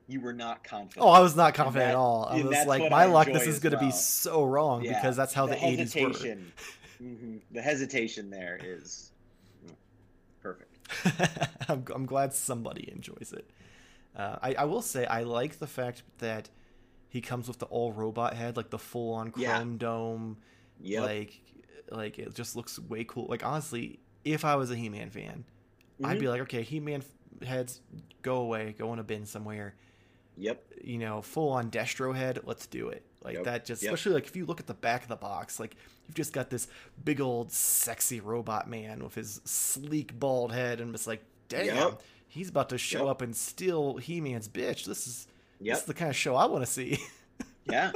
[0.08, 1.04] you were not confident.
[1.04, 2.26] Oh, I was not confident that- at all.
[2.30, 5.34] I was like, my luck, this is going to be so wrong Yeah, because that's
[5.34, 5.62] how the, 80s
[5.96, 6.10] were.
[6.10, 6.52] hesitation.
[7.04, 7.42] Mhm.
[7.52, 9.12] The hesitation there is
[10.42, 10.78] perfect.
[11.70, 13.50] I'm, I'm glad somebody enjoys it.
[14.16, 16.50] Uh, I, I will say I like the fact that
[17.10, 19.64] he comes with the all robot head, like the full on chrome Yeah.
[19.78, 20.38] dome.
[20.82, 21.04] Yep.
[21.04, 21.42] Like,
[21.92, 23.28] like it just looks way cool.
[23.28, 25.46] Like honestly, if I was a He-Man fan,
[26.04, 26.20] I'd Mhm.
[26.20, 27.04] be like, okay, He-Man
[27.46, 27.82] heads
[28.22, 29.76] go away, go in a bin somewhere.
[30.38, 30.64] Yep.
[30.84, 33.04] You know, full on Destro head, let's do it.
[33.24, 33.44] Like Yep.
[33.46, 33.94] that, just Yep.
[33.94, 35.76] especially like if you look at the back of the box, like
[36.08, 36.68] you've just got this
[37.04, 42.02] big old sexy robot man with his sleek bald head, and it's like, damn, Yep.
[42.28, 44.86] he's about to show up and steal He-Man's bitch.
[44.86, 45.28] This is
[45.60, 47.00] this is the kind of show I want to see.
[47.66, 47.92] yeah.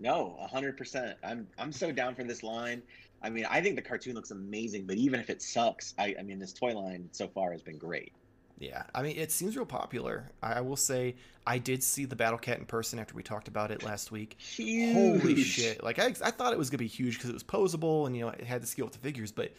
[0.00, 1.18] No, a hundred percent.
[1.22, 2.82] I'm I'm so down for this line.
[3.24, 6.22] I mean, I think the cartoon looks amazing, but even if it sucks, I, I
[6.22, 8.12] mean, this toy line so far has been great.
[8.58, 10.30] Yeah, I mean, it seems real popular.
[10.42, 13.48] I I will say, I did see the Battle Cat in person after we talked
[13.48, 14.36] about it last week.
[14.38, 14.94] Huge.
[15.22, 15.82] Holy shit!
[15.82, 18.22] Like I, I thought it was gonna be huge because it was posable and you
[18.22, 19.52] know it had the scale with the figures, but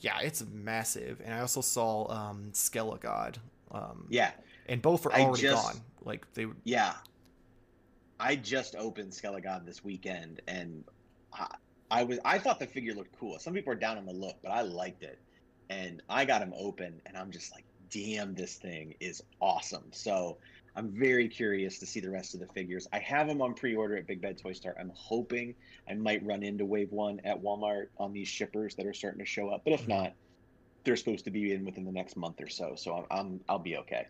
[0.00, 1.20] yeah, it's massive.
[1.24, 3.36] And I also saw um, Skelegod,
[3.70, 4.32] um, Yeah,
[4.66, 5.80] and both are already just- gone.
[6.04, 6.94] Like they, yeah.
[8.18, 10.84] I just opened Skelegod this weekend, and
[11.32, 11.46] I,
[11.90, 13.38] I was I thought the figure looked cool.
[13.38, 15.18] Some people are down on the look, but I liked it,
[15.68, 19.90] and I got him open, and I'm just like, damn, this thing is awesome.
[19.92, 20.38] So
[20.76, 22.86] I'm very curious to see the rest of the figures.
[22.92, 24.76] I have them on pre-order at Big Bad Toy Store.
[24.78, 25.54] I'm hoping
[25.88, 29.26] I might run into Wave One at Walmart on these shippers that are starting to
[29.26, 29.88] show up, but if Mhm.
[29.88, 30.12] not,
[30.84, 32.74] they're supposed to be in within the next month or so.
[32.76, 34.06] So I'm, I'm I'll be okay.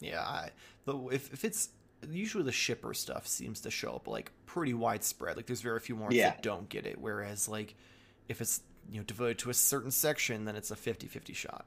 [0.00, 0.50] yeah, I,
[0.84, 1.70] the if if it's
[2.10, 5.36] usually the shipper stuff seems to show up like pretty widespread.
[5.36, 6.30] Like there's very few ones Yeah.
[6.30, 6.98] that don't get it.
[7.00, 7.74] Whereas like
[8.28, 8.60] if it's
[8.90, 11.66] you know devoted to a certain section, then it's a 50-50 shot.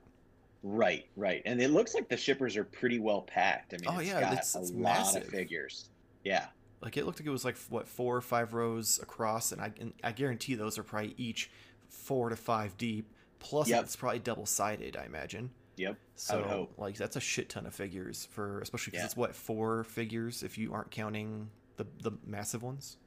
[0.63, 1.41] Right, right.
[1.45, 3.73] And it looks like the shippers are pretty well packed.
[3.73, 5.89] I mean, Oh, it's yeah, got it's- a it's lot of figures.
[6.23, 6.47] Yeah.
[6.81, 9.71] Like it looked like it was like what four or five rows across, and I
[9.79, 11.49] and I guarantee those are probably each
[11.89, 13.11] four to five deep.
[13.39, 13.83] Plus, Yep.
[13.83, 15.51] it's probably double sided, I imagine.
[15.77, 15.97] Yep.
[16.15, 19.05] So, like, that's a shit ton of figures for, especially because Yeah.
[19.05, 22.97] it's what four figures if you aren't counting the the massive ones.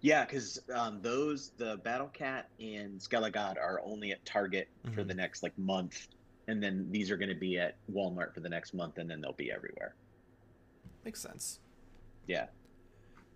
[0.00, 5.08] Yeah, because um, those, the Battle Cat and Skelegod are only at Target for Mhm.
[5.08, 6.08] the next like month.
[6.48, 9.20] And then these are going to be at Walmart for the next month, and then
[9.20, 9.94] they'll be everywhere.
[11.04, 11.60] Makes sense.
[12.26, 12.46] Yeah.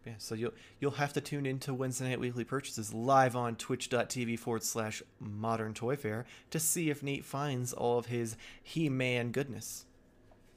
[0.06, 4.38] Yeah, so you'll you'll have to tune into Wednesday Night Weekly Purchases live on twitch.tv
[4.38, 9.32] forward slash modern toy fair to see if Nate finds all of his He Man
[9.32, 9.84] goodness.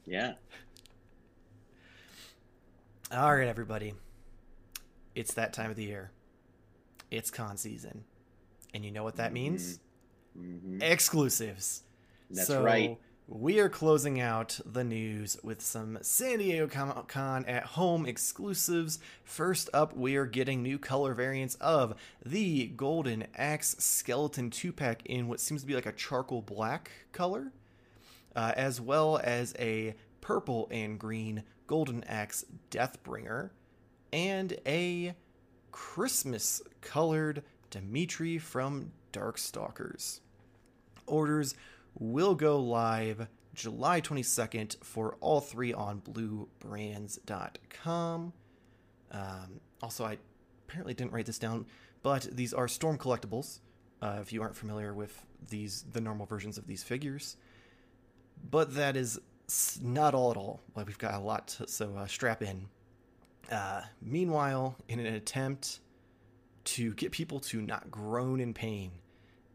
[0.06, 0.34] Yeah.
[3.12, 3.94] All right, everybody.
[5.16, 6.12] It's that time of the year.
[7.10, 8.04] It's con season.
[8.72, 9.80] And you know what that means?
[10.36, 11.82] hmm Exclusives.
[12.30, 12.96] That's so right.
[13.32, 18.98] We are closing out the news with some San Diego Comic Con at home exclusives.
[19.22, 21.94] First up, we are getting new color variants of
[22.26, 26.90] the Golden Axe Skeleton 2 pack in what seems to be like a charcoal black
[27.12, 27.52] color,
[28.34, 33.50] uh, as well as a purple and green Golden Axe Deathbringer,
[34.12, 35.14] and a
[35.70, 40.18] Christmas colored Demitri from Darkstalkers.
[41.06, 41.54] Orders
[42.00, 48.32] will go live July 22nd for all three on bluebrands.com.
[49.12, 50.18] Um, also, I
[50.66, 51.66] apparently didn't write this down,
[52.02, 53.60] but these are Storm collectibles.
[54.02, 57.36] Uh, if you aren't familiar with these, the normal versions of these figures,
[58.50, 59.20] but that is
[59.82, 60.62] not all at all.
[60.74, 62.66] Like we've got a lot, to, so uh, strap in.
[63.50, 65.80] Uh, meanwhile, in an attempt
[66.64, 68.92] to get people to not groan in pain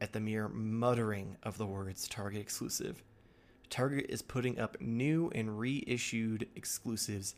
[0.01, 3.03] at the mere muttering of the words Target exclusive.
[3.69, 7.35] Target is putting up new and reissued exclusives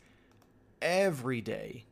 [0.82, 1.84] every day,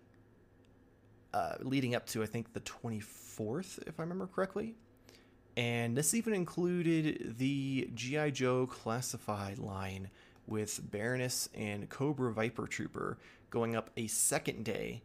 [1.33, 4.75] uh, leading up to, I think, the 24th, if I remember correctly.
[5.57, 8.31] And this even included the G.I.
[8.31, 10.11] Joe classified line
[10.47, 13.19] with Baroness and Cobra Viper Trooper
[13.51, 15.03] going up a second day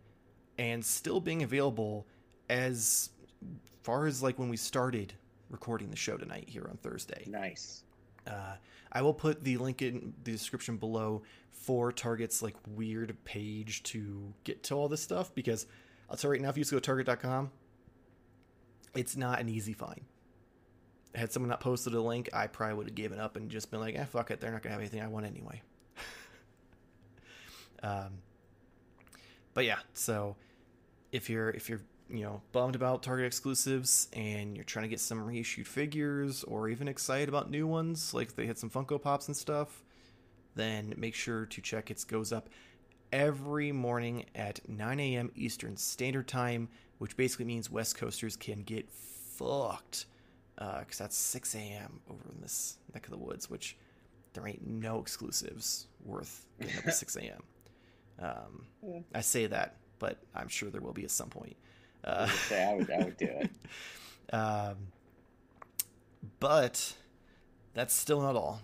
[0.58, 2.06] and still being available
[2.50, 3.10] as
[3.82, 5.14] far as like when we started
[5.52, 7.26] recording the show tonight here on Thursday.
[7.28, 7.84] Nice.
[8.26, 8.56] Uh,
[8.92, 14.34] I will put the link in the description below for Target's like weird page to
[14.44, 15.66] get to all this stuff because
[16.10, 17.52] I'll tell you right now, if you just go to Target.com,
[18.96, 20.02] it's not an easy find.
[21.16, 23.80] Had someone not posted a link, I probably would have given up and just been
[23.80, 25.62] like, "Eh, fuck it, they're not gonna have anything I want anyway."
[27.84, 28.20] um,
[29.54, 30.36] but yeah, so
[31.12, 35.00] if you're if you're you know bummed about Target exclusives and you're trying to get
[35.00, 39.28] some reissued figures or even excited about new ones, like they had some Funko Pops
[39.28, 39.84] and stuff,
[40.56, 42.50] then make sure to check it goes up
[43.12, 45.32] every morning at 9 a.m.
[45.36, 50.06] Eastern Standard Time, which basically means West Coasters can get fucked
[50.56, 52.00] because uh, that's 6 a.m.
[52.10, 53.78] over in this neck of the woods, which
[54.34, 57.44] there ain't no exclusives worth getting up at 6 a.m.
[58.20, 58.66] Um.
[59.14, 61.58] I say that, but I'm sure there will be at some point.
[62.04, 63.50] Uh, I, I, would, I would do it.
[64.34, 64.76] um,
[66.40, 66.94] but
[67.74, 68.62] that's still not all.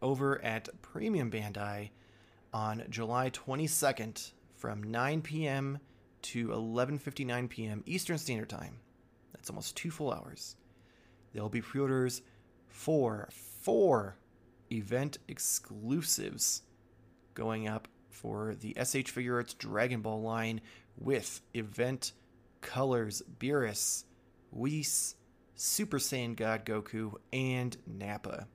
[0.00, 1.90] Over at Premium Bandai
[2.52, 5.78] on July 22nd from 9 p.m.
[6.22, 7.82] to 11:59 p.m.
[7.86, 8.76] Eastern Standard Time.
[9.32, 10.56] That's almost two full hours.
[11.32, 12.22] There'll be pre-orders
[12.68, 14.16] for four
[14.70, 16.62] event exclusives
[17.34, 20.60] going up for the SH Figuarts Dragon Ball line
[20.96, 22.12] with event
[22.64, 24.04] colors Beerus,
[24.50, 25.14] Whis,
[25.54, 28.48] Super Saiyan God Goku, and Nappa.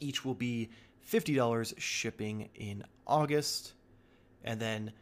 [0.00, 0.68] Each will be
[1.10, 3.72] $50 shipping in August.
[4.42, 4.92] And then,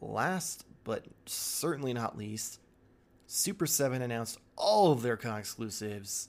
[0.00, 2.60] last but certainly not least,
[3.26, 6.28] Super 7 announced all of their con exclusives.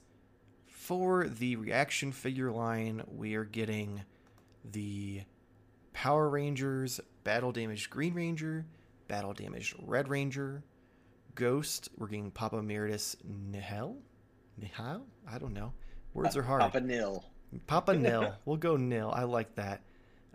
[0.68, 4.04] For the reaction figure line, we are getting
[4.64, 5.22] the
[5.94, 8.66] Power Rangers Battle Damaged Green Ranger,
[9.08, 10.64] Battle Damaged Red Ranger,
[11.36, 13.98] Ghost, we're getting Papa Emeritus Nihil?
[14.58, 15.02] Nihil?
[15.30, 15.74] I don't know.
[16.14, 16.62] Words are hard.
[16.62, 17.24] Papa Nil.
[17.68, 18.34] Papa Nil.
[18.46, 19.12] we'll go Nil.
[19.14, 19.82] I like that.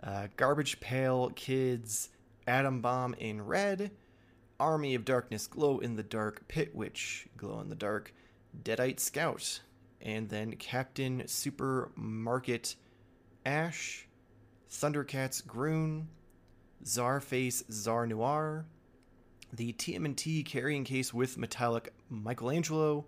[0.03, 2.09] Uh, Garbage Pail Kids,
[2.47, 3.91] Atom Bomb in red,
[4.59, 8.13] Army of Darkness Glow in the Dark, Pit Witch Glow in the Dark,
[8.63, 9.61] Deadite Scout,
[10.01, 12.75] and then Captain Supermarket
[13.45, 14.07] Ash,
[14.69, 16.07] Thundercats Grune,
[16.83, 18.65] Czarface Czar Noir,
[19.53, 23.05] the TMNT carrying case with metallic Michelangelo,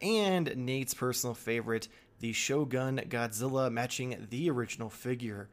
[0.00, 1.88] and Nate's personal favorite,
[2.20, 5.48] the Shogun Godzilla matching the original figure.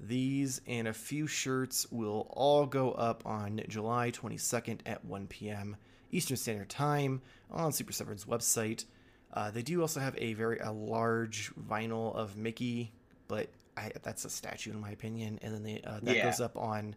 [0.00, 5.76] These and a few shirts will all go up on July 22nd at 1 p.m.
[6.10, 7.20] Eastern Standard Time
[7.50, 8.84] on Super 7's website.
[9.32, 12.92] Uh, they do also have a very a large vinyl of Mickey,
[13.28, 15.38] but I, that's a statue in my opinion.
[15.42, 16.24] And then they, uh, that yeah.
[16.24, 16.94] goes up on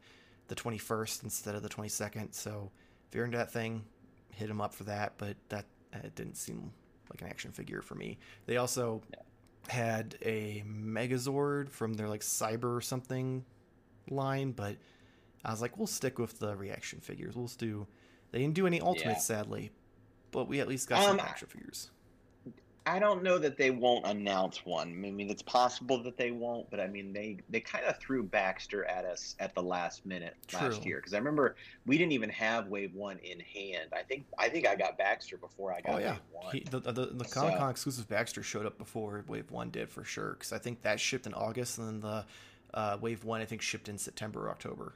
[0.47, 2.33] the 21st instead of the 22nd.
[2.33, 2.71] So
[3.07, 3.83] if you're into that thing,
[4.31, 5.13] hit them up for that.
[5.17, 5.65] But that
[6.03, 6.71] it didn't seem
[7.09, 8.17] like an action figure for me.
[8.45, 9.73] They also yeah.
[9.73, 13.45] had a Megazord from their like Cyber or something
[14.09, 14.75] line, but
[15.43, 17.35] I was like, we'll stick with the reaction figures.
[17.35, 17.87] We'll do.
[18.31, 19.37] They didn't do any Ultimates, yeah.
[19.37, 19.71] sadly,
[20.31, 21.91] but we at least got some um, action figures.
[22.87, 24.89] I don't know that they won't announce one.
[24.89, 28.21] I mean, it's possible that they won't, but I mean, they they kind of threw
[28.21, 31.55] Baxter at us at the last minute last year because I remember
[31.87, 33.89] we didn't even have Wave One in hand.
[33.91, 36.53] I think I think I got Baxter before I got Oh yeah, Wave One.
[36.55, 39.89] he, the the, the So- Comic Con exclusive Baxter showed up before Wave One did
[39.89, 40.33] for sure.
[40.33, 42.25] Because I think that shipped in August, and then the
[42.75, 44.93] uh, Wave One I think shipped in September or October.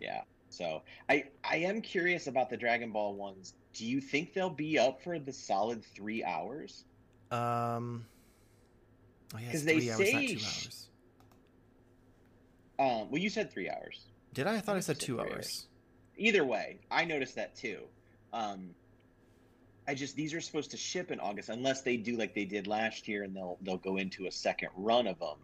[0.00, 0.22] Yeah.
[0.56, 3.54] So I I am curious about the Dragon Ball ones.
[3.72, 6.84] Do you think they'll be up for the solid three hours?
[7.30, 8.06] Um,
[9.34, 10.88] oh yeah, they hours, say two hours.
[12.78, 14.06] Um, well, you said three hours.
[14.32, 14.56] Did I?
[14.56, 15.66] I thought I think said said two three hours.
[16.16, 17.80] Either way, I noticed that too.
[18.32, 18.70] Um,
[19.86, 22.66] I just these are supposed to ship in August unless they do like they did
[22.66, 25.36] last year and they'll they'll go into a second run of them.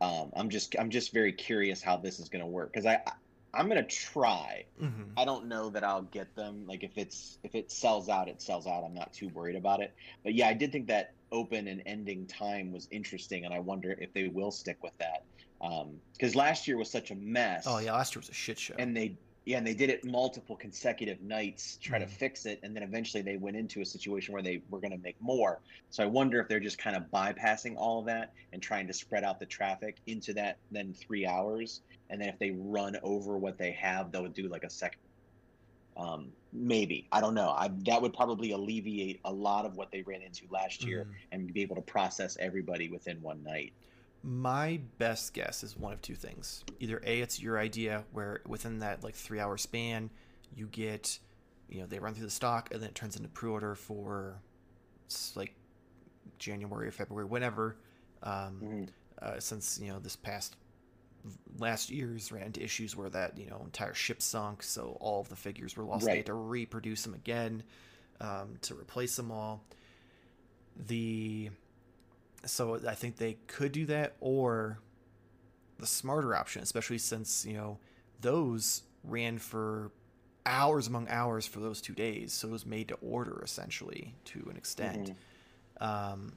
[0.00, 2.94] Um, I'm just I'm just very curious how this is going to work because I,
[3.06, 3.12] I
[3.56, 4.64] I'm going to try.
[4.78, 6.64] hmm I don't know that I'll get them.
[6.66, 8.84] Like if it's if it sells out, it sells out.
[8.84, 9.94] I'm not too worried about it.
[10.24, 13.92] But yeah, I did think that open and ending time was interesting, and I wonder
[13.98, 15.24] if they will stick with that.
[16.12, 17.64] Because last year was such a mess.
[17.66, 18.74] Oh yeah, last year was a shit show.
[18.78, 19.16] and they
[19.46, 22.08] yeah, and they did it multiple consecutive nights, try to Mhm.
[22.08, 24.98] fix it, and then eventually they went into a situation where they were going to
[24.98, 25.62] make more.
[25.90, 28.92] So I wonder if they're just kind of bypassing all of that and trying to
[28.92, 33.38] spread out the traffic into that then three hours, and then if they run over
[33.38, 34.98] what they have, they'll do like a second.
[35.96, 37.48] Um, maybe I don't know.
[37.50, 41.20] I that would probably alleviate a lot of what they ran into last year Mhm.
[41.32, 43.72] and be able to process everybody within one night.
[44.28, 46.64] My best guess is one of two things.
[46.80, 50.10] Either A, it's your idea where within that like three hour span,
[50.52, 51.20] you get,
[51.68, 54.40] you know, they run through the stock and then it turns into pre order for
[55.36, 55.54] like
[56.40, 57.76] January or February, whenever.
[58.24, 58.88] Um, Mhm.
[59.22, 60.56] uh, since, you know, this past
[61.58, 64.64] last year's ran into issues where that, you know, entire ship sunk.
[64.64, 66.04] So all of the figures were lost.
[66.04, 66.12] Right.
[66.14, 67.62] They had to reproduce them again
[68.20, 69.62] um, to replace them all.
[70.76, 71.50] The
[72.46, 74.78] so I think they could do that, or
[75.78, 77.78] the smarter option, especially since you know
[78.20, 79.90] those ran for
[80.44, 84.46] hours among hours for those two days, so it was made to order essentially to
[84.50, 85.08] an extent.
[85.80, 86.32] Um,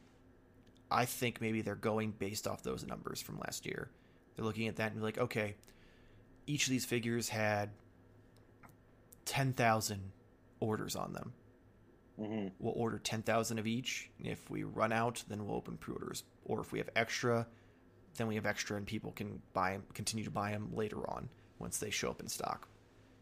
[0.92, 3.90] I think maybe they're going based off those numbers from last year.
[4.36, 5.56] They're looking at that and be like, okay,
[6.48, 7.70] each of these figures had
[9.26, 10.12] ten thousand
[10.60, 11.34] orders on them
[12.20, 14.10] hmm we'll order 10,000 of each.
[14.20, 16.24] If we run out, then we'll open pre-orders.
[16.46, 17.48] Or if we have extra,
[18.18, 21.30] then we have extra and people can buy continue to buy them later on
[21.60, 22.68] once they show up in stock.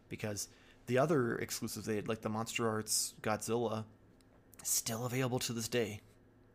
[0.08, 0.48] Because
[0.86, 3.84] the other exclusives they had, like the Monster Arts Godzilla,
[4.62, 6.00] still available to this day.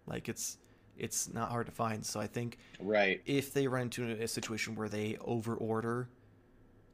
[0.07, 0.57] Like it's
[0.97, 2.05] it's not hard to find.
[2.05, 3.21] So I think Right.
[3.25, 6.09] if they run into a situation where they over order,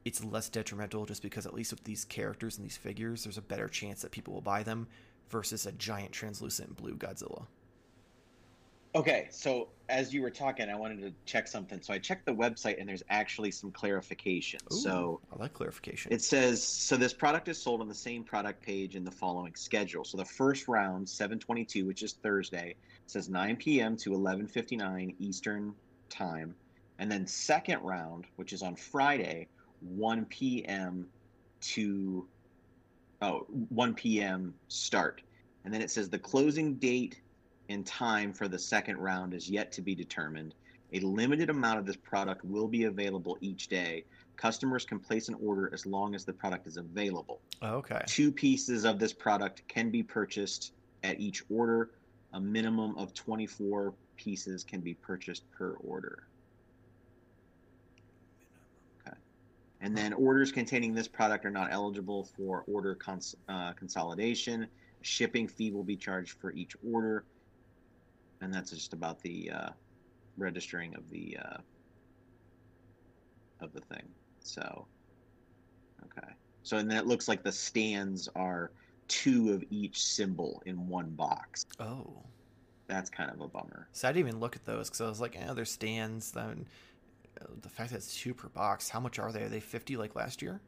[0.06, 3.42] it's less detrimental just because at least with these characters and these figures, there's a
[3.42, 4.88] better chance that people will buy them
[5.30, 7.46] versus a giant translucent blue Godzilla.
[8.96, 11.80] Okay, so as you were talking, I wanted to check something.
[11.82, 14.60] So I checked the website, and there's actually some clarification.
[14.74, 16.12] Ooh, So I like clarification.
[16.12, 19.54] it says so this product is sold on the same product page in the following
[19.54, 20.04] schedule.
[20.04, 23.96] So the first round, 722, which is Thursday, says 9 p.m.
[23.98, 25.76] to 11:59 Eastern
[26.10, 26.56] time,
[26.98, 29.48] and then second round, which is on Friday,
[29.82, 31.08] 1 p.m.
[31.62, 32.28] to
[33.22, 34.54] oh 1 p.m.
[34.68, 35.22] start,
[35.64, 37.22] and then it says the closing date
[37.70, 40.56] and time for the second round is yet to be determined.
[40.92, 44.06] A limited amount of this product will be available each day.
[44.38, 47.42] Customers can place an order as long as the product is available.
[47.62, 48.02] Okay.
[48.08, 51.92] Two pieces of this product can be purchased at each order.
[52.34, 56.24] A minimum of 24 pieces can be purchased per order.
[59.82, 64.68] And then orders containing this product are not eligible for order cons- uh, consolidation.
[65.02, 67.24] Shipping fee will be charged for each order.
[68.42, 69.70] And that's just about the uh,
[70.38, 71.58] registering of the uh,
[73.62, 74.04] of the thing.
[74.42, 74.86] So,
[76.06, 76.34] okay.
[76.64, 78.72] So and then it looks like the stands are
[79.08, 81.66] two of each symbol in one box.
[81.80, 82.24] Oh.
[82.88, 83.88] That's kind of a bummer.
[83.92, 86.32] So I didn't even look at those because I was like, eh, there's stands.
[86.32, 86.89] Then uh,
[87.62, 89.44] the fact that it's two per box, how much are they?
[89.44, 90.62] Are they 50 like last year?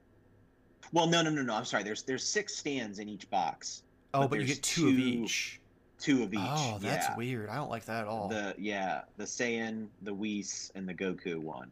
[0.91, 1.53] Well, no, no, no, no.
[1.55, 1.83] I'm sorry.
[1.83, 3.83] There's there's six stands in each box.
[4.13, 5.59] Oh, But but, you get two, of each.
[5.99, 6.39] Two of each.
[6.41, 7.15] Oh, that's yeah.
[7.15, 7.49] weird.
[7.49, 8.27] I don't like that at all.
[8.27, 11.69] The yeah, the Saiyan, the Whis, and the Goku one.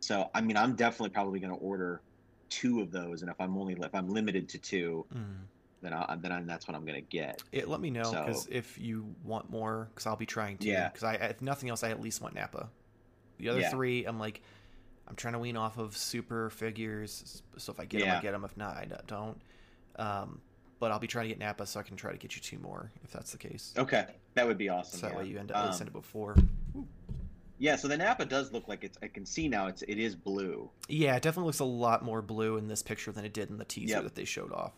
[0.00, 2.00] So I mean, I'm definitely probably going to order
[2.48, 5.24] two of those, and if I'm only if I'm limited to two, Mm.
[5.82, 7.42] then I then I, that's what I'm going to get.
[7.52, 10.66] It, let me know So- because if you want more, because I'll be trying to.
[10.66, 10.88] Yeah.
[10.88, 12.70] Because I, if nothing else, I at least want Nappa.
[13.38, 13.70] The other Yeah.
[13.70, 14.42] three, I'm like,
[15.08, 17.42] I'm trying to wean off of super figures.
[17.58, 18.44] So if I get them, I get them.
[18.44, 19.40] If not, I don't.
[19.96, 20.40] Um,
[20.78, 22.58] but I'll be trying to get Nappa so I can try to get you two
[22.58, 23.72] more if that's the case.
[23.78, 25.00] Okay, that would be awesome.
[25.00, 25.18] So that yeah.
[25.20, 26.36] way you end up Um, end up with four.
[27.58, 28.98] Yeah, so the Nappa does look like it's.
[29.02, 29.66] I can see now.
[29.68, 30.68] It's it is blue.
[30.88, 33.56] Yeah, it definitely looks a lot more blue in this picture than it did in
[33.56, 34.02] the teaser Yep.
[34.04, 34.72] that they showed off.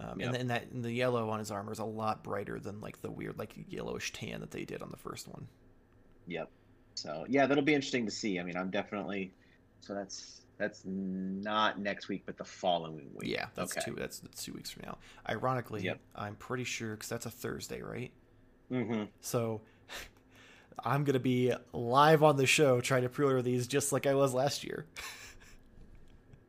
[0.00, 0.28] Um, Yep.
[0.28, 3.00] and, and that and the yellow on his armor is a lot brighter than like
[3.02, 5.46] the weird like yellowish tan that they did on the first one.
[6.26, 6.50] Yep.
[6.94, 8.38] So yeah, that'll be interesting to see.
[8.38, 9.32] I mean, I'm definitely.
[9.80, 13.30] So that's that's not next week, but the following week.
[13.30, 13.84] Yeah, that's okay.
[13.86, 13.96] two.
[13.96, 14.98] That's, that's two weeks from now.
[15.28, 16.00] Ironically, Yep.
[16.14, 18.12] I'm pretty sure because that's a Thursday, right?
[18.70, 19.04] Mm-hmm.
[19.22, 19.62] So
[20.84, 24.34] I'm gonna be live on the show trying to pre-order these just like I was
[24.34, 24.86] last year.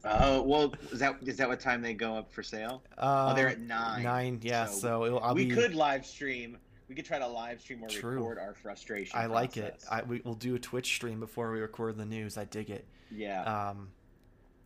[0.04, 2.82] Oh well, is that is that what time they go up for sale?
[2.98, 4.02] Uh, oh, they're at nine.
[4.02, 4.66] Nine, yeah.
[4.66, 5.54] So So, it'll, I'll we be.
[5.54, 6.58] could live stream.
[6.92, 8.16] We could try to live stream or True.
[8.18, 9.18] record our frustration.
[9.18, 9.82] I like it.
[9.90, 12.38] I, we, we'll do a Twitch stream before we record the news.
[12.38, 12.86] I dig it.
[13.10, 13.70] yeah.
[13.70, 13.92] Um,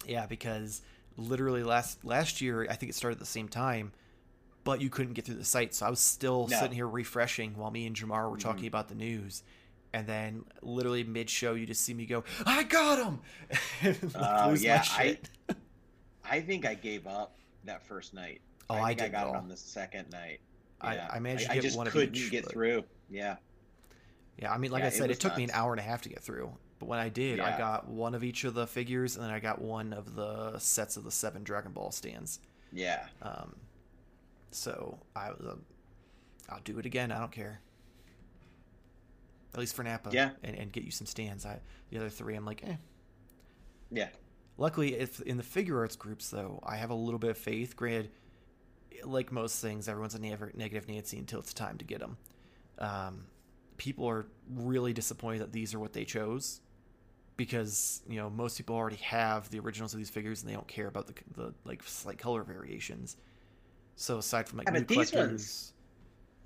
[0.08, 0.82] yeah, because
[1.18, 3.92] literally last last year I think it started at the same time,
[4.64, 6.58] but you couldn't get through the site, so I was still No.
[6.58, 8.70] sitting here refreshing while me and Jamar were talking Mhm.
[8.70, 9.44] about the news,
[9.94, 13.20] and then literally mid show you just see me go, "I got him!"
[13.84, 15.30] and Oh, yeah, shit.
[16.24, 18.42] I think I gave up that first night.
[18.68, 20.40] Oh, I I think I, did got it on the second night.
[20.82, 21.10] I- Yeah.
[21.12, 22.84] I managed to I, get just one of couldn't each, get but- through.
[23.10, 23.38] Yeah.
[24.38, 25.84] Yeah, I mean, like Yeah, I said, it, was took me an hour and a
[25.84, 26.52] half to get through.
[26.80, 29.40] But when I did, I got one of each of the figures, and then I
[29.40, 32.42] got one of the sets of the seven Dragon Ball stands.
[32.74, 33.06] Yeah.
[33.22, 33.56] Um,
[34.52, 35.62] so I was, um,
[36.50, 37.14] I'll do it again.
[37.14, 37.62] I don't care.
[39.54, 40.10] At least for Nappa.
[40.12, 40.32] Yeah.
[40.44, 41.46] And, and get you some stands.
[41.46, 41.60] I
[41.90, 42.76] the other three, I'm like, eh.
[43.90, 44.10] Yeah.
[44.58, 47.78] Luckily, if in the figure arts groups though, I have a little bit of faith.
[47.78, 48.10] Granted,
[49.04, 52.18] like most things, everyone's a negative Nancy until it's time to get them.
[52.80, 53.26] Um,
[53.78, 56.62] people are really disappointed that these are what they chose
[57.38, 60.68] because you know most people already have the originals of these figures and they don't
[60.68, 63.18] care about the the like slight color variations.
[63.98, 65.74] So aside from like Yeah, new these collectors, ones-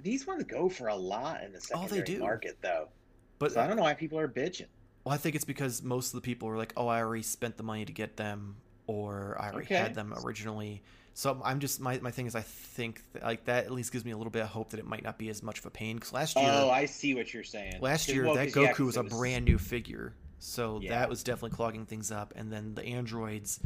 [0.02, 2.20] These ones go for a lot in the Oh, they secondary do.
[2.20, 2.90] market, though.
[3.38, 4.68] but So I don't know why people are bitching.
[5.04, 7.58] Well, I think it's because most of the people are like, "Oh, I already spent
[7.58, 8.56] the money to get them,"
[8.88, 9.76] or "I already Okay.
[9.76, 10.84] had them originally."
[11.20, 14.06] So I'm just my my thing is I think that, like that at least gives
[14.06, 15.70] me a little bit of hope that it might not be as much of a
[15.70, 17.76] pain because last year Oh, I see what you're saying.
[17.82, 20.92] Last year well, Goku yeah, Goku 'cause was a brand new figure, so Yeah.
[20.92, 22.32] that was definitely clogging things up.
[22.38, 23.60] And then the androids,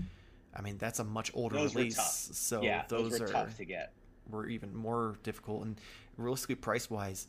[0.55, 3.57] I mean, that's a much older Those release, so yeah, those, those, were are tough
[3.57, 3.93] to get.
[4.31, 5.79] were even more difficult and
[6.17, 7.27] realistically price wise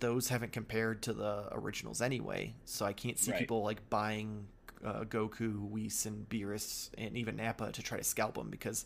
[0.00, 3.38] those haven't compared to the originals anyway so i can't see Right.
[3.40, 4.46] people like buying
[4.84, 8.84] uh, goku whis and beerus and even nappa to try to scalp them because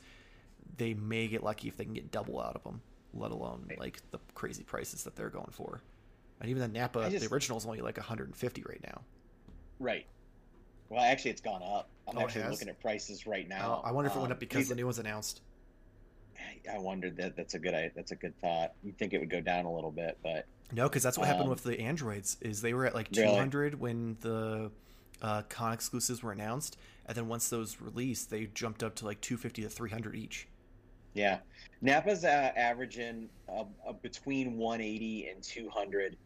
[0.76, 2.80] they may get lucky if they can get double out of them
[3.14, 5.80] let alone like the crazy prices that they're going for
[6.40, 9.02] and even the Nappa, just- the original is only like 150 right now
[9.78, 10.06] Right.
[10.90, 11.88] Well, actually, it's gone up.
[12.08, 13.74] I'm Oh, actually looking at prices right now.
[13.84, 15.40] Uh, i wonder if it went Um, up because the new one's announced
[16.70, 17.36] I wondered that.
[17.36, 17.74] That's a good.
[17.74, 18.74] i- That's a good thought.
[18.82, 21.44] You'd think it would go down a little bit, but No, because that's what happened
[21.44, 22.36] Um, with the androids.
[22.40, 23.28] Is they were at like Really?
[23.32, 24.70] 200 when the
[25.22, 29.20] uh, con exclusives were announced, and then once those released, they jumped up to like
[29.20, 30.46] 250 to 300 each.
[31.14, 31.40] Yeah,
[31.82, 36.16] Nappa's uh, averaging uh, uh, between 180 and 200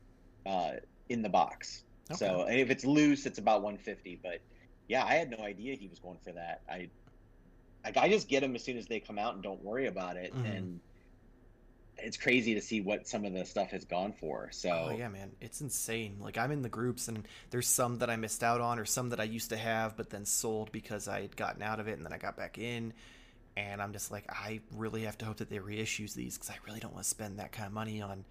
[0.47, 0.73] uh,
[1.09, 1.85] in the box.
[2.13, 2.53] So Okay.
[2.53, 4.21] and if it's loose, it's about 150.
[4.23, 4.41] But
[4.89, 6.61] yeah, I had no idea he was going for that.
[6.69, 6.91] I
[7.85, 10.17] like I just get them as soon as they come out and don't worry about
[10.17, 10.33] it.
[10.35, 10.59] Mhm.
[10.59, 10.81] And
[11.97, 14.51] it's crazy to see what some of the stuff has gone for.
[14.53, 16.19] So Oh yeah, man, it's insane.
[16.21, 19.11] Like I'm in the groups, and there's some that I missed out on, or some
[19.11, 21.93] that I used to have, but then sold because I had gotten out of it,
[21.97, 22.93] and then I got back in.
[23.57, 26.57] And I'm just like, I really have to hope that they reissues these because I
[26.67, 28.25] really don't want to spend that kind of money on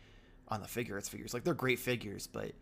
[0.49, 1.33] on the figure arts figures.
[1.33, 2.53] Like they're great figures, but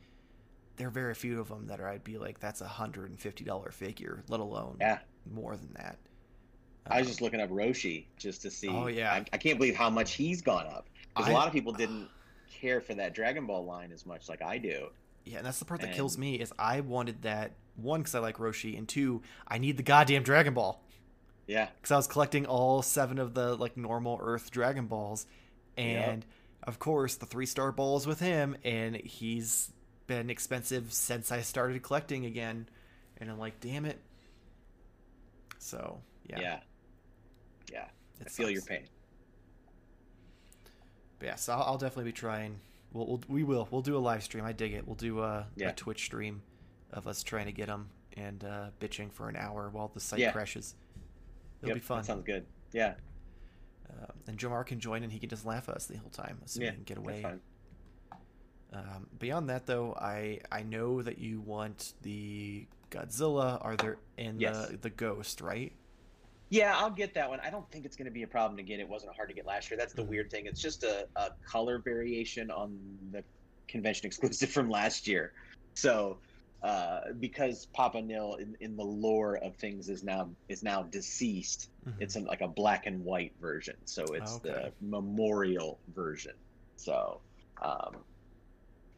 [0.78, 3.20] there are very few of them that are, I'd be like, that's a hundred and
[3.20, 5.00] fifty dollar figure, let alone yeah.
[5.26, 6.00] more than that.
[6.90, 8.70] I was Um, just looking up Roshi just to see.
[8.70, 9.14] Oh, yeah.
[9.14, 12.12] I, I can't believe how much he's gone up because a lot of people didn't
[12.50, 14.90] care for that Dragon Ball line as much like I do.
[15.26, 18.20] yeah, and that's the part that kills me is I wanted that one because I
[18.20, 20.84] like Roshi, and two, I need the goddamn Dragon Ball.
[21.52, 25.26] Yeah, because I was collecting all seven of the like normal Earth Dragon Balls,
[25.76, 26.26] and
[26.64, 29.72] of course the three star ball is with him, and he's
[30.08, 32.70] been expensive since I started collecting again,
[33.18, 34.00] and I'm like, damn it.
[35.58, 36.60] So yeah, yeah,
[37.72, 37.86] yeah.
[38.22, 38.84] it I feel your pain.
[41.20, 42.60] But yeah, so I'll, I'll definitely be trying.
[42.94, 44.46] We'll, we'll we will we'll do a live stream.
[44.46, 44.86] I dig it.
[44.88, 45.70] We'll do a, Yeah.
[45.70, 46.42] a Twitch stream
[46.92, 50.20] of us trying to get them and uh, bitching for an hour while the site
[50.20, 50.32] Yeah.
[50.32, 50.76] crashes.
[51.62, 51.98] It'll Yep, be fun.
[52.00, 52.46] That sounds good.
[52.72, 52.96] Yeah,
[53.90, 56.40] Uh, and Jomar can join and he can just laugh at us the whole time,
[56.46, 56.72] assuming yeah.
[56.72, 57.26] he can get away.
[58.74, 63.58] Um, beyond that, though, I I know that you want the Godzilla.
[63.64, 64.70] Are there and Yes.
[64.70, 65.74] the the Ghost, right?
[66.50, 67.42] Yeah, I'll get that one.
[67.42, 68.80] I don't think it's going to be a problem to get.
[68.80, 69.78] It wasn't hard to get last year.
[69.78, 70.08] That's the Mhm.
[70.08, 70.46] weird thing.
[70.46, 72.78] It's just a, a color variation on
[73.12, 73.24] the
[73.68, 75.34] convention exclusive from last year.
[75.74, 76.20] So,
[76.62, 81.70] uh, because Papa Nihil in, in the lore of things is now is now deceased,
[81.88, 81.96] Mhm.
[82.00, 83.76] it's in like a black and white version.
[83.86, 84.72] So it's Okay.
[84.72, 86.36] the memorial version.
[86.76, 87.24] So,
[87.62, 88.06] um,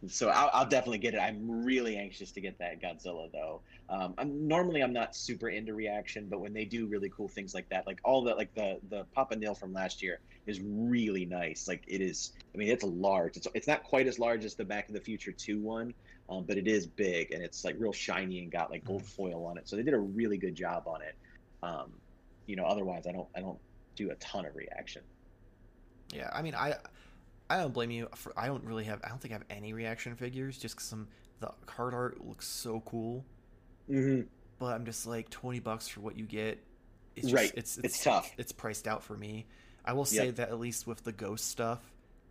[0.08, 1.20] so I'll, I'll definitely get it.
[1.20, 3.64] I'm really anxious to get that Godzilla though.
[3.88, 7.54] Um, I'm normally I'm not super into reaction, but when they do really cool things
[7.54, 11.26] like that, like all the like the the Papa Nihil from last year is really
[11.26, 11.68] nice.
[11.70, 12.34] Like it is.
[12.54, 13.38] I mean, it's large.
[13.38, 15.96] It's it's not quite as large as the Back of the Future Two one,
[16.30, 19.46] um, but it is big and it's like real shiny and got like gold foil
[19.46, 19.68] on it.
[19.68, 21.16] So they did a really good job on it.
[21.62, 21.92] Um,
[22.46, 23.60] you know, otherwise I don't I don't
[23.96, 25.02] do a ton of reaction.
[26.14, 26.76] Yeah, I mean, I
[27.50, 28.08] I don't blame you.
[28.16, 29.02] For, I don't really have.
[29.04, 31.08] I don't think I have any reaction figures, Just some
[31.40, 33.26] the card art looks so cool.
[33.90, 34.28] Mm-hmm.
[34.60, 36.64] But I'm just like twenty bucks for what you get.
[37.16, 37.52] It's just, Right.
[37.56, 38.32] It's, It's tough.
[38.38, 39.46] It's priced out for me.
[39.86, 40.36] I will say Yep.
[40.36, 41.80] that at least with the ghost stuff,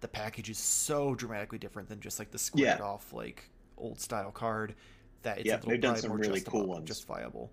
[0.00, 2.84] the package is so dramatically different than just like the squared Yeah.
[2.84, 3.48] off like
[3.82, 4.74] old style card
[5.22, 6.88] that it's Yeah, a little they've done some more really justifiable, cool ones.
[6.88, 7.52] justifiable.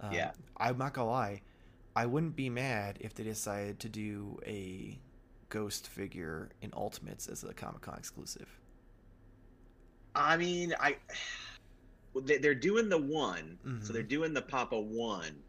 [0.00, 0.32] Um, Yeah.
[0.56, 1.42] I'm not gonna lie.
[1.96, 4.98] I wouldn't be mad if they decided to do a
[5.48, 8.48] ghost figure in Ultimates as a Comic Con exclusive.
[10.14, 10.96] I mean, I
[12.22, 13.84] they- they're doing the one, Mhm.
[13.86, 15.42] so they're doing the Papa one,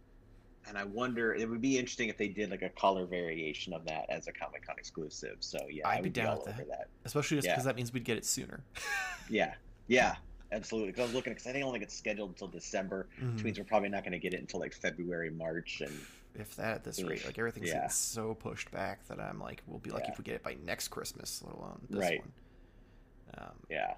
[0.68, 3.86] and I wonder it would be interesting if they did like a color variation of
[3.86, 5.38] that as a Comic Con exclusive.
[5.42, 6.68] So yeah, I'd I be down all with over that.
[6.70, 6.88] that.
[7.06, 7.72] Especially just because Yeah.
[7.72, 8.64] that means we'd get it sooner.
[9.32, 9.54] Yeah,
[9.90, 10.16] yeah,
[10.54, 10.92] absolutely.
[10.92, 13.34] Because I was looking, because I think it only gets scheduled until December, Mhm.
[13.36, 15.92] which means we're probably not going to get it until like February, March, and
[16.36, 17.88] if that at this rate, like everything's yeah.
[17.90, 20.12] so pushed back that I'm like, we'll be lucky Yeah.
[20.14, 22.20] if we get it by next Christmas, let alone this Right.
[22.22, 22.32] one.
[23.38, 23.96] Um, yeah.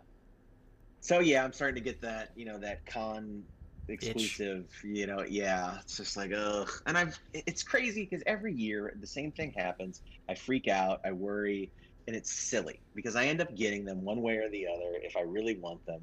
[1.02, 3.44] So yeah, I'm starting to get that, you know, that con
[3.88, 5.80] exclusive, you know, yeah.
[5.82, 6.70] It's just like, ugh.
[6.86, 10.02] And I've, it's crazy because every year the same thing happens.
[10.30, 11.70] I freak out, I worry,
[12.08, 15.16] and it's silly because I end up getting them one way or the other if
[15.16, 16.02] I really want them.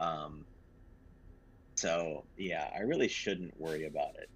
[0.00, 0.44] Um,
[1.76, 4.30] so yeah, I really shouldn't worry about it,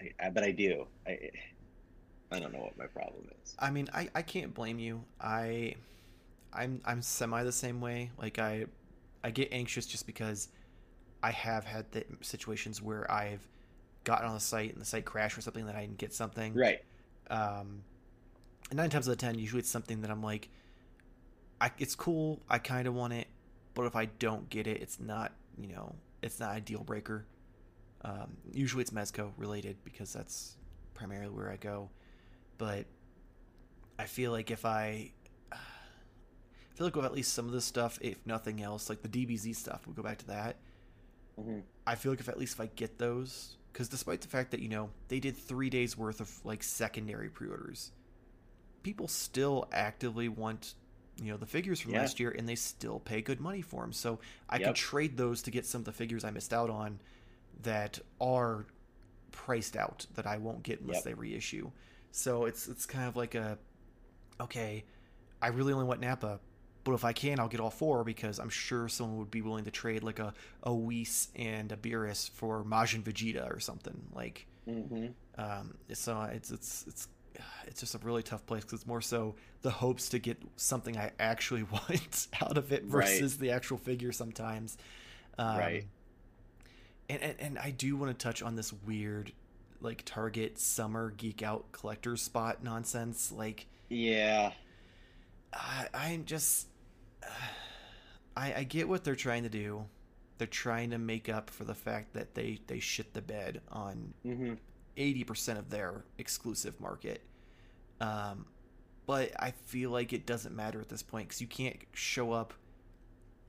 [0.00, 0.86] I, I, but I do.
[1.06, 1.30] I,
[2.32, 3.54] I don't know what my problem is.
[3.58, 5.02] I mean, I, I can't blame you.
[5.20, 5.74] I,
[6.52, 8.10] I'm I'm semi the same way.
[8.18, 8.66] Like I,
[9.24, 10.48] I get anxious just because
[11.22, 13.46] I have had the situations where I've
[14.04, 16.54] gotten on the site and the site crashed or something that I didn't get something.
[16.54, 16.80] Right.
[17.30, 17.82] um,
[18.72, 20.48] nine times out of ten, usually it's something that I'm like,
[21.60, 22.40] I, it's cool.
[22.48, 23.26] I kind of want it,
[23.74, 27.26] but if I don't get it, it's not, you know, it's not a deal breaker.
[28.02, 30.56] Um, usually it's Mezco related because that's
[30.94, 31.90] primarily where I go.
[32.58, 32.86] But
[33.98, 35.12] I feel like if I,
[35.52, 35.56] I
[36.74, 39.54] feel like with at least some of this stuff, if nothing else, like the DBZ
[39.54, 40.56] stuff, we'll go back to that.
[41.38, 44.52] hmm I feel like if at least if I get those, because despite the fact
[44.52, 47.92] that you know they did three days worth of like secondary pre-orders,
[48.82, 50.74] people still actively want
[51.22, 51.92] you know the figures from Yeah.
[51.92, 53.92] last year, and they still pay good money for them.
[53.92, 54.74] So I can Yep.
[54.74, 57.00] trade those to get some of the figures I missed out on
[57.62, 58.66] that are
[59.32, 61.02] priced out that I won't get unless Yep.
[61.02, 61.70] they reissue.
[62.12, 63.58] So it's it's kind of like a
[64.40, 64.84] okay,
[65.42, 66.40] I really only want nappa
[66.84, 69.64] but if I can, I'll get all four because I'm sure someone would be willing
[69.64, 74.46] to trade like a a Whis and a Beerus for Majin Vegeta or something like.
[74.66, 77.08] hmm Um, so it's it's it's
[77.66, 80.96] it's just a really tough place because it's more so the hopes to get something
[80.96, 82.90] I actually want out of it Right.
[83.08, 84.76] versus the actual figure sometimes.
[85.38, 85.86] Um, Right.
[87.08, 89.32] And, and and I do want to touch on this weird
[89.80, 93.32] like Target summer geek out collector spot nonsense.
[93.32, 94.52] Like Yeah.
[95.52, 96.68] I, I'm just
[98.36, 99.84] I, I get what they're trying to do.
[100.38, 104.14] They're trying to make up for the fact that they they shit the bed on
[104.22, 104.54] hmm
[104.96, 107.22] eighty percent of their exclusive market.
[108.00, 108.46] Um,
[109.06, 112.54] but I feel like it doesn't matter at this point because you can't show up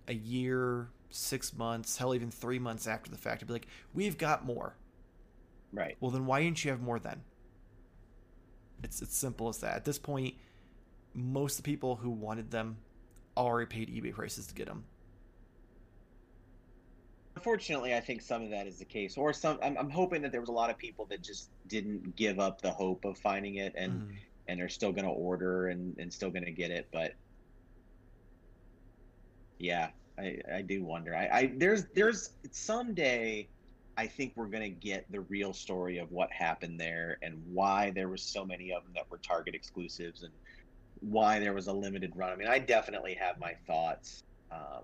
[0.08, 4.18] a year, six months, hell, even three months after the fact and be like, "We've
[4.18, 4.76] got more."
[5.72, 5.95] Right.
[5.99, 7.24] Well, then why didn't you have more then?
[8.84, 9.76] It's it's simple as that.
[9.76, 10.36] At this point,
[11.14, 12.78] most of the people who wanted them
[13.38, 14.86] already paid eBay prices to get them.
[17.36, 19.58] Unfortunately, I think some of that is the case, or some.
[19.64, 22.62] I'm, I'm hoping that there was a lot of people that just didn't give up
[22.62, 24.18] the hope of finding it, and Mhm.
[24.48, 26.88] And they're still going to order and and still going to get it.
[26.92, 27.14] But
[29.60, 31.16] yeah, I I do wonder.
[31.16, 33.48] I, I there's there's someday.
[33.98, 37.92] I think we're going to get the real story of what happened there and why
[37.92, 40.32] there was so many of them that were Target exclusives and
[41.02, 42.32] why there was a limited run.
[42.32, 44.24] I mean, I definitely have my thoughts.
[44.50, 44.84] Um,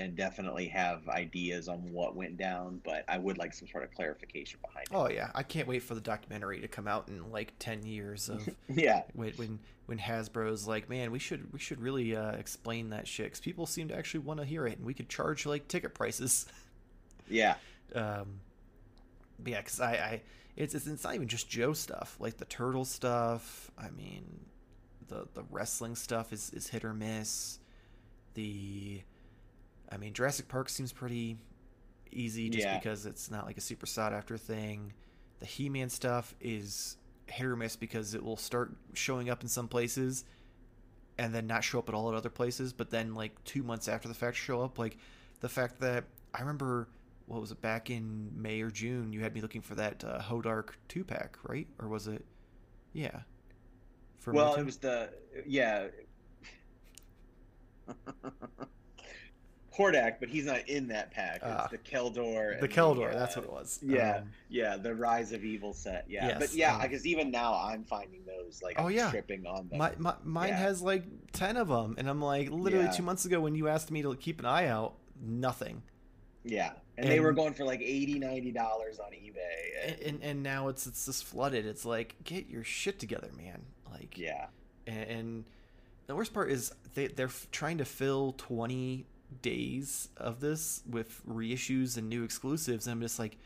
[0.00, 3.92] and definitely have ideas on what went down, but I would like some sort of
[3.94, 4.94] clarification behind it.
[4.94, 8.28] Oh yeah, I can't wait for the documentary to come out in like ten years
[8.28, 9.02] of yeah.
[9.14, 13.26] when when when Hasbro's like, man, we should we should really uh, explain that shit
[13.26, 15.94] because people seem to actually want to hear it, and we could charge like ticket
[15.94, 16.46] prices.
[17.32, 17.54] Yeah.
[17.94, 18.40] um,
[19.46, 20.22] yeah, because I, I
[20.56, 23.70] it's, it's it's not even just Joe stuff, like the turtle stuff.
[23.78, 24.24] I mean,
[25.06, 27.60] the the wrestling stuff is is hit or miss.
[28.34, 29.02] The,
[29.90, 31.36] I mean, Jurassic Park seems pretty
[32.12, 32.78] easy just Yeah.
[32.78, 34.92] because it's not like a super sought after thing.
[35.40, 39.48] The He Man stuff is hit or miss because it will start showing up in
[39.48, 40.24] some places
[41.18, 43.88] and then not show up at all at other places, but then like two months
[43.88, 44.78] after the fact show up.
[44.78, 44.96] Like
[45.40, 46.88] the fact that I remember
[47.26, 49.12] what was it back in May or June?
[49.12, 51.68] You had me looking for that uh, Hordak two pack, right?
[51.78, 52.24] Or was it?
[52.92, 53.20] Yeah.
[54.18, 55.10] For well, it was the
[55.46, 55.88] yeah.
[59.80, 61.36] Hordak, but he's not in that pack.
[61.36, 61.68] It's Ah.
[61.70, 62.58] the Keldor.
[62.58, 63.10] the and Keldor.
[63.14, 63.78] uh, that's what it was.
[63.82, 66.04] Yeah, Um, yeah, the Rise of Evil set.
[66.08, 69.10] Yeah, Yes, but yeah, um, because even now I'm finding those like Oh, I'm yeah.
[69.10, 69.78] tripping on them.
[69.78, 70.56] my, my mine Yeah.
[70.58, 72.90] has like ten of them, and I'm like, literally Yeah.
[72.92, 75.82] two months ago when you asked me to keep an eye out, nothing.
[76.44, 79.36] yeah, and, they were going for like 80 90 dollars on eBay.
[79.84, 81.64] And, And, and and now it's it's just flooded.
[81.66, 83.62] It's like get your shit together, man.
[83.90, 84.46] Like yeah,
[84.86, 85.44] and, and
[86.06, 89.06] the worst part is they they're trying to fill 20
[89.42, 93.38] days of this with reissues and new exclusives and i'm just like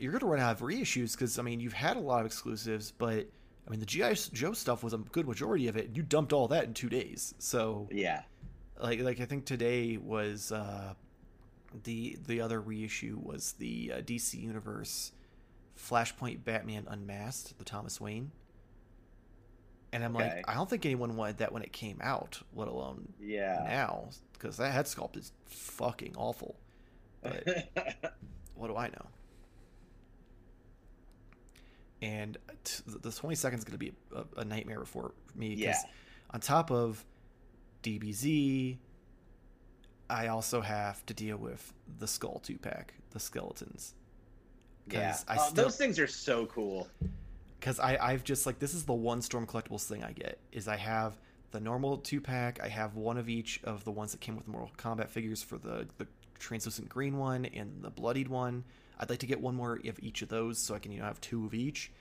[0.00, 2.92] you're gonna run out of reissues because i mean you've had a lot of exclusives
[2.92, 3.26] but
[3.66, 5.86] i mean the gi joe stuff was a good majority of it.
[5.86, 7.34] And you dumped all that in two days.
[7.38, 8.22] So yeah,
[8.82, 10.94] like like i think today was uh
[11.84, 15.12] the the other reissue was the uh, dc universe
[15.78, 18.30] flashpoint batman unmasked the thomas wayne
[19.92, 20.36] and i'm Okay.
[20.36, 23.60] like i don't think anyone wanted that when it came out let alone yeah.
[23.64, 26.56] now because that head sculpt is fucking awful
[27.22, 27.46] but
[28.54, 29.06] what do i know
[32.00, 35.62] and t- the 20 seconds is going to be a, a nightmare for me because
[35.64, 35.90] Yeah.
[36.30, 37.04] on top of
[37.82, 38.76] dbz
[40.10, 43.94] i also have to deal with the skull 2 pack the skeletons
[44.90, 46.88] yeah, I Uh, still- those things are so cool.
[47.62, 50.66] Because I I've just like this is the one Storm Collectibles thing I get is
[50.66, 51.16] I have
[51.52, 52.58] the normal two pack.
[52.60, 55.58] I have one of each of the ones that came with Mortal Kombat figures for
[55.58, 56.08] the the
[56.40, 58.64] translucent green one and the bloodied one.
[58.98, 61.04] I'd like to get one more of each of those so I can you know
[61.04, 61.92] have two of each.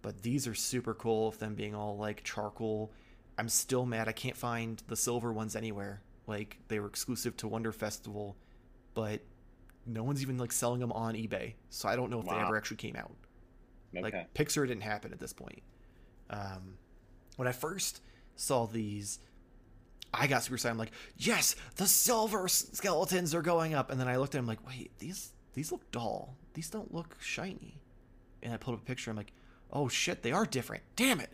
[0.00, 2.90] But these are super cool of them being all like charcoal.
[3.36, 6.00] I'm still mad I can't find the silver ones anywhere.
[6.26, 8.34] Like they were exclusive to Wonder Festival,
[8.94, 9.20] but
[9.84, 11.52] no one's even like selling them on eBay.
[11.68, 13.12] So I don't know if they ever actually came out.
[13.94, 14.02] Okay.
[14.02, 15.62] Like Pixar didn't happen at this point.
[16.30, 16.78] Um,
[17.36, 18.00] when I first
[18.36, 19.18] saw these,
[20.14, 20.72] I got super excited.
[20.72, 23.90] I'm like, yes, the silver skeletons are going up.
[23.90, 26.36] And then I looked at them like, wait, these these look dull.
[26.54, 27.80] These don't look shiny.
[28.42, 29.10] And I pulled up a picture.
[29.10, 29.32] I'm like,
[29.72, 30.82] oh shit, they are different.
[30.96, 31.30] Damn it.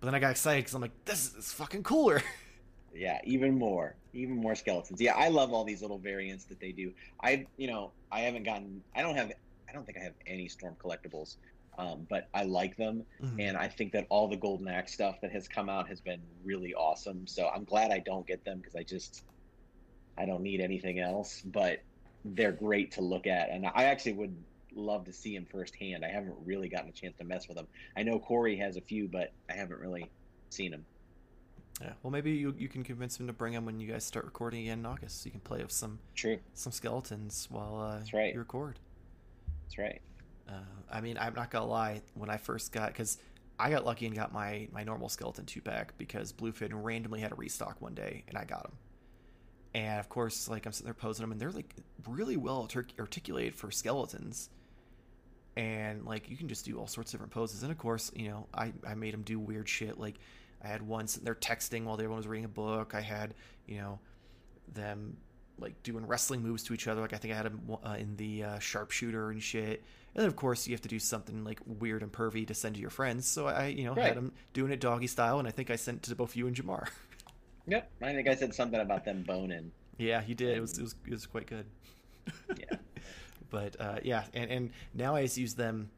[0.00, 2.22] But then I got excited because I'm like, this is, this is fucking cooler.
[2.94, 5.00] Yeah, even more, even more skeletons.
[5.00, 6.92] Yeah, I love all these little variants that they do.
[7.22, 9.30] I, you know, I haven't gotten, I don't have,
[9.68, 11.36] I don't think I have any Storm collectibles,
[11.80, 13.40] um, but I like them, Mhm.
[13.40, 16.20] and I think that all the Golden Axe stuff that has come out has been
[16.44, 17.26] really awesome.
[17.26, 19.24] So I'm glad I don't get them because I just,
[20.18, 21.40] I don't need anything else.
[21.42, 21.80] But
[22.24, 24.36] they're great to look at, and I actually would
[24.72, 26.04] love to see them firsthand.
[26.04, 27.66] I haven't really gotten a chance to mess with them.
[27.96, 30.10] I know Corey has a few, but I haven't really
[30.50, 30.84] seen them.
[31.80, 31.94] Yeah.
[32.02, 34.60] Well, maybe you, you can convince him to bring them when you guys start recording
[34.60, 35.22] again in August.
[35.22, 38.34] So you can play with some True, some skeletons while uh, That's right.
[38.34, 38.78] you record.
[39.64, 40.02] that's right.
[40.50, 40.54] Uh,
[40.90, 42.02] I mean, I'm not gonna lie.
[42.14, 43.18] When I first got, because
[43.58, 47.32] I got lucky and got my my normal skeleton two pack because Bluefin randomly had
[47.32, 48.72] a restock one day, and I got them.
[49.74, 51.74] And of course, like I'm sitting there posing them, and they're like
[52.08, 54.50] really well artic- articulated for skeletons.
[55.56, 57.62] And like you can just do all sorts of different poses.
[57.62, 59.98] And of course, you know, I I made them do weird shit.
[59.98, 60.16] Like
[60.62, 62.94] I had one sitting there texting while the other one was reading a book.
[62.94, 63.34] I had
[63.66, 63.98] you know
[64.72, 65.16] them
[65.60, 67.00] like doing wrestling moves to each other.
[67.00, 69.82] Like I think I had him uh, in the uh, sharpshooter and shit.
[70.14, 72.74] And then of course you have to do something like weird and pervy to send
[72.76, 73.28] to your friends.
[73.28, 74.06] So I, you know, Right.
[74.06, 76.56] had him doing it doggy style, and I think I sent to both you and
[76.56, 76.88] Jamar.
[77.66, 79.70] Yep, I think I said something about them boning.
[79.98, 80.56] yeah, he did.
[80.56, 81.66] It was it was it was quite good.
[82.58, 82.78] Yeah.
[83.50, 85.90] but uh, yeah, and and now I just use them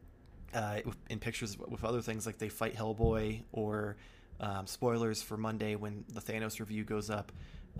[0.53, 3.95] uh, in pictures with other things like they fight Hellboy or
[4.39, 7.31] um, spoilers for Monday when the Thanos review goes up.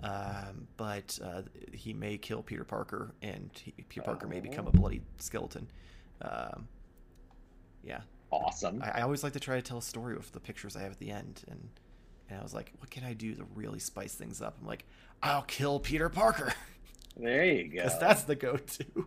[0.02, 1.42] Um, but uh,
[1.72, 5.66] he may kill Peter Parker, and he, Peter Parker may become a bloody skeleton.
[6.20, 6.68] Um,
[7.82, 8.82] yeah, Awesome.
[8.82, 10.92] I, I always like to try to tell a story with the pictures I have
[10.92, 11.68] at the end, and
[12.28, 14.56] and I was like, what can I do to really spice things up?
[14.60, 14.84] I'm like,
[15.22, 16.52] I'll kill Peter Parker.
[17.16, 17.76] There you go.
[17.84, 18.84] Because that's the go-to.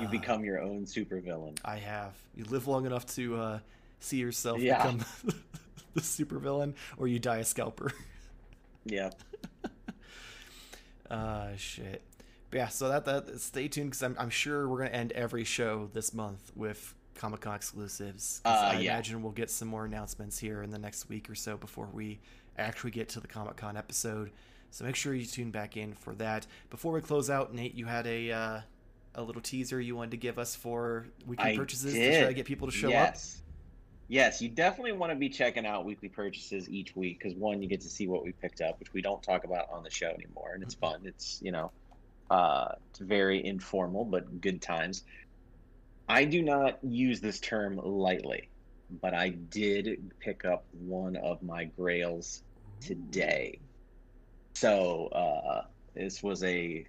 [0.00, 1.56] You Uh, become your own supervillain.
[1.64, 2.14] I have.
[2.34, 3.58] You live long enough to uh,
[4.00, 4.82] see yourself Yeah.
[4.82, 5.04] become
[5.94, 7.92] the supervillain, or you die a scalper.
[8.84, 9.10] Yeah.
[11.10, 12.02] Uh, shit.
[12.50, 15.44] But yeah, so that that stay tuned because I'm I'm sure we're gonna end every
[15.44, 18.40] show this month with Comic Con exclusives.
[18.44, 18.92] Uh, I yeah.
[18.92, 22.20] imagine we'll get some more announcements here in the next week or so before we
[22.58, 24.30] actually get to the Comic Con episode.
[24.70, 26.46] So make sure you tune back in for that.
[26.70, 28.60] Before we close out, Nate, you had a uh,
[29.14, 32.34] a little teaser you wanted to give us for weekly I purchases to try to
[32.34, 32.92] get people to show up.
[32.92, 33.40] yes.
[34.08, 37.68] Yes, you definitely want to be checking out weekly purchases each week because one, you
[37.68, 40.08] get to see what we picked up, which we don't talk about on the show
[40.08, 41.00] anymore, and it's fun.
[41.04, 41.72] It's you know,
[42.30, 45.04] uh, it's very informal but good times.
[46.06, 48.50] I do not use this term lightly,
[48.90, 52.42] but I did pick up one of my grails
[52.80, 53.60] today.
[54.54, 55.62] So uh,
[55.94, 56.86] this was a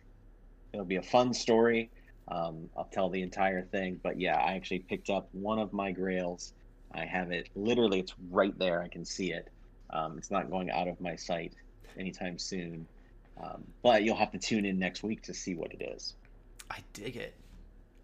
[0.74, 1.92] it'll be a fun story.
[2.28, 5.92] Um, I'll tell the entire thing, but yeah, I actually picked up one of my
[5.92, 6.54] grails.
[6.96, 8.82] I have it literally; it's right there.
[8.82, 9.50] I can see it.
[9.92, 11.54] Um, it's not going out of my sight
[11.98, 12.88] anytime soon,
[13.42, 16.16] um, but you'll have to tune in next week to see what it is.
[16.72, 17.36] I dig it.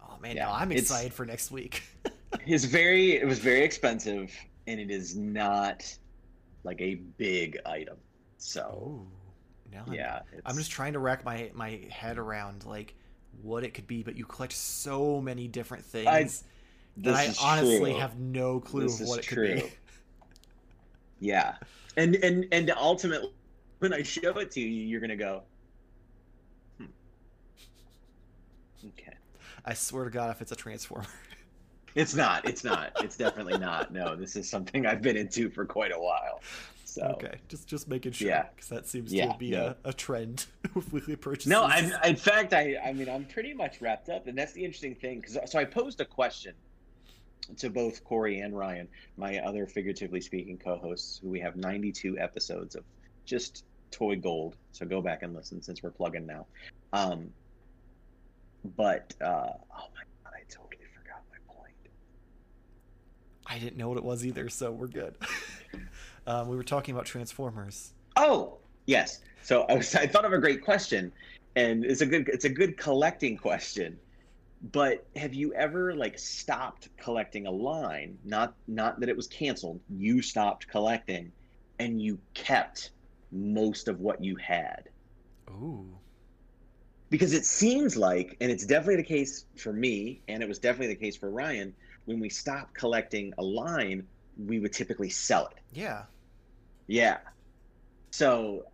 [0.02, 1.82] Oh man, Yeah, now I'm excited for next week.
[2.46, 4.32] It's very, it was very expensive,
[4.66, 5.84] and it is not
[6.64, 7.98] like a big item.
[8.38, 9.06] So oh,
[9.70, 12.94] now I'm, yeah, I'm just trying to rack my my head around like
[13.42, 16.51] what it could be, but you collect so many different things I-
[16.98, 17.98] that I honestly true.
[18.00, 19.72] have no clue This of what it could be.
[21.20, 21.54] Yeah,
[21.96, 23.32] and and and ultimately,
[23.78, 25.42] when I show it to you, you're gonna go,
[26.78, 26.86] hmm.
[28.88, 29.14] okay.
[29.64, 31.06] I swear to God, if it's a transformer,
[31.94, 32.48] It's not.
[32.48, 32.92] It's not.
[33.02, 33.92] It's definitely not.
[33.92, 36.40] No, this is something I've been into for quite a while.
[36.84, 38.46] So okay, just just making sure, Yeah.
[38.54, 39.74] because that seems Yeah, to be no.
[39.84, 41.48] a, a trend with weekly purchases.
[41.50, 44.64] no, I, in fact, I I mean, I'm pretty much wrapped up, and that's the
[44.64, 45.20] interesting thing.
[45.20, 46.54] Because so I posed a question
[47.56, 52.74] to both Corey and Ryan, my other figuratively speaking co-hosts, who we have 92 episodes
[52.74, 52.84] of
[53.24, 54.56] just toy gold.
[54.72, 56.46] So go back and listen since we're plugging now.
[56.92, 57.30] Um,
[58.76, 61.74] but uh, oh my god, I totally forgot my point.
[63.46, 65.16] I didn't know what it was either, so we're good.
[66.26, 67.92] um, we were talking about Transformers.
[68.16, 69.20] Oh, yes.
[69.42, 71.12] So I was I thought of a great question,
[71.56, 73.98] and it's a good it's a good collecting question.
[74.62, 78.18] But have you ever like stopped collecting a line?
[78.24, 79.80] Not not that it was canceled.
[79.88, 81.32] You stopped collecting,
[81.78, 82.90] and you kept
[83.32, 84.90] most of what you had
[85.50, 85.98] Ooh,
[87.10, 90.94] because it seems like, and it's definitely the case for me, and it was definitely
[90.94, 91.74] the case for Ryan.
[92.06, 95.60] When we stopped collecting a line, we would typically sell it.
[95.72, 96.04] yeah.
[96.86, 97.18] Yeah.
[98.10, 98.66] So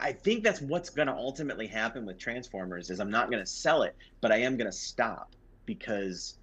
[0.00, 3.50] I think that's what's going to ultimately happen with Transformers is I'm not going to
[3.50, 5.32] sell it, but I am going to stop
[5.66, 6.36] because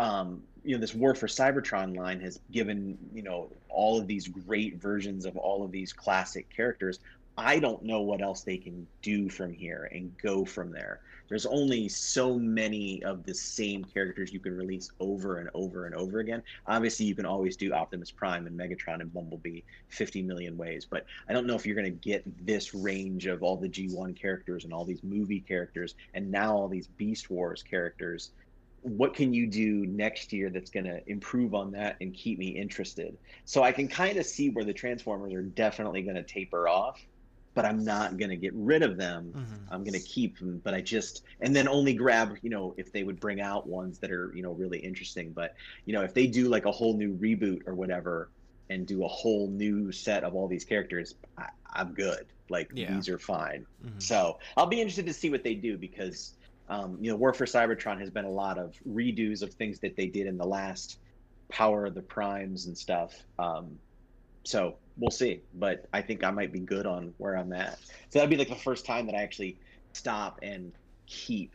[0.00, 4.28] um you know this War for Cybertron line has given, you know, all of these
[4.28, 6.98] great versions of all of these classic characters.
[7.36, 11.00] I don't know what else they can do from here and go from there.
[11.32, 15.94] There's only so many of the same characters you can release over and over and
[15.94, 16.42] over again.
[16.66, 21.06] Obviously, you can always do Optimus Prime and Megatron and Bumblebee 50 million ways, but
[21.30, 24.64] I don't know if you're going to get this range of all the G1 characters
[24.64, 28.32] and all these movie characters and now all these Beast Wars characters.
[28.82, 32.48] What can you do next year that's going to improve on that and keep me
[32.48, 33.16] interested?
[33.46, 37.00] So I can kind of see where the Transformers are definitely going to taper off,
[37.54, 39.36] but I'm not going to get rid of them.
[39.36, 39.66] Mhm.
[39.70, 42.92] I'm going to keep them, but I just and then only grab, you know, if
[42.92, 45.32] they would bring out ones that are, you know, really interesting.
[45.32, 45.52] But
[45.86, 48.30] you know, if they do like a whole new reboot or whatever,
[48.68, 52.32] and do a whole new set of all these characters, I, I'm good.
[52.48, 52.86] Like Yeah.
[52.86, 53.66] these are fine.
[53.84, 54.00] Mhm.
[54.02, 56.36] So I'll be interested to see what they do because,
[56.68, 59.96] um, you know, War for Cybertron has been a lot of redos of things that
[59.96, 60.98] they did in the last
[61.50, 63.12] Power of the Primes and stuff.
[63.38, 63.80] Um,
[64.46, 65.40] so we'll see.
[65.54, 67.78] But I think I might be good on where I'm at.
[68.10, 69.56] So that'd be like the first time that I actually
[69.92, 70.72] stop and
[71.06, 71.52] keep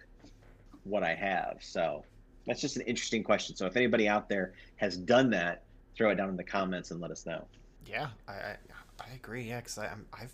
[0.84, 1.58] what I have.
[1.62, 2.04] So
[2.46, 3.56] that's just an interesting question.
[3.56, 5.64] So if anybody out there has done that,
[5.96, 7.46] throw it down in the comments and let us know.
[7.86, 8.56] Yeah, I, I
[9.00, 9.44] I agree.
[9.44, 10.34] Yeah, because I'm I've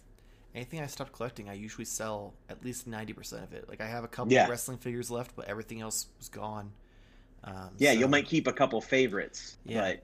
[0.56, 3.68] anything I stopped collecting, I usually sell at least ninety percent of it.
[3.70, 4.44] Like I have a couple Yeah.
[4.46, 6.72] of wrestling figures left, but everything else was gone.
[7.44, 9.82] Um, Yeah, so- you might keep a couple favorites, Yeah.
[9.82, 10.04] but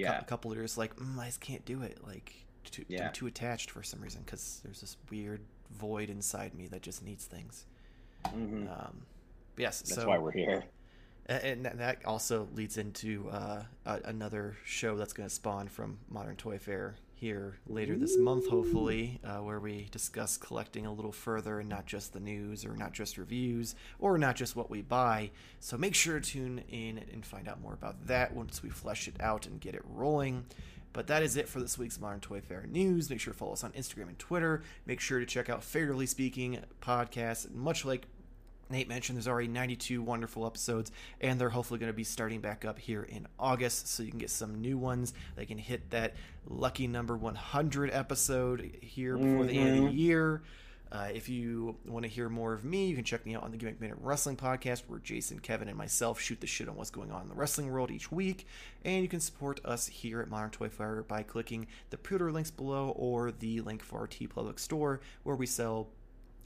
[0.00, 1.98] yeah, a couple years like mm, I just can't do it.
[2.06, 2.32] Like
[2.64, 3.06] too, Yeah.
[3.06, 5.40] I'm too attached for some reason because there's this weird
[5.70, 7.64] void inside me that just needs things.
[8.26, 8.68] Mhm.
[8.70, 9.02] Um,
[9.56, 10.64] yes, that's so why we're here.
[11.26, 16.34] And that- that also leads into uh, another show that's going to spawn from Modern
[16.36, 21.60] Toy Fair here later this month, hopefully, uh, where we discuss collecting a little further
[21.60, 25.30] and not just the news or not just reviews or not just what we buy.
[25.60, 29.06] So make sure to tune in and find out more about that once we flesh
[29.06, 30.46] it out and get it rolling.
[30.94, 33.10] But that is it for this week's Modern Toy Fair news.
[33.10, 34.62] Make sure to follow us on Instagram and Twitter.
[34.86, 38.06] Make sure to check out Fairly Speaking podcast, much like
[38.70, 42.64] Nate mentioned there's already 92 wonderful episodes, and they're hopefully going to be starting back
[42.64, 45.12] up here in August, so you can get some new ones.
[45.36, 46.14] They can hit that
[46.46, 49.46] lucky number 100 episode here before mm-hmm.
[49.46, 49.98] the end of the mm-hmm.
[49.98, 50.42] year.
[50.92, 53.52] Uh, if you want to hear more of me, you can check me out on
[53.52, 56.90] the Gimmick Minute Wrestling Podcast, where Jason, Kevin, and myself shoot the shit on what's
[56.90, 58.44] going on in the wrestling world each week.
[58.84, 62.50] And you can support us here at Modern Toy Fair by clicking the Twitter links
[62.50, 65.86] below or the link for our TeePublic store, where we sell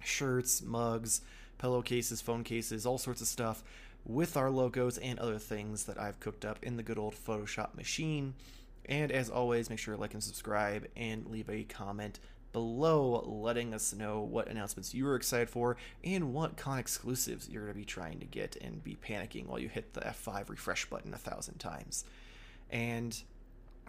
[0.03, 1.22] shirts, mugs,
[1.59, 3.62] pillowcases, phone cases, all sorts of stuff
[4.05, 7.74] with our logos and other things that I've cooked up in the good old Photoshop
[7.74, 8.34] machine.
[8.86, 12.20] And as always, make sure to like and subscribe and leave a comment
[12.52, 17.62] below letting us know what announcements you are excited for and what con exclusives you're
[17.62, 20.84] going to be trying to get and be panicking while you hit the F5 refresh
[20.86, 22.05] button a thousand times.
[22.70, 23.20] And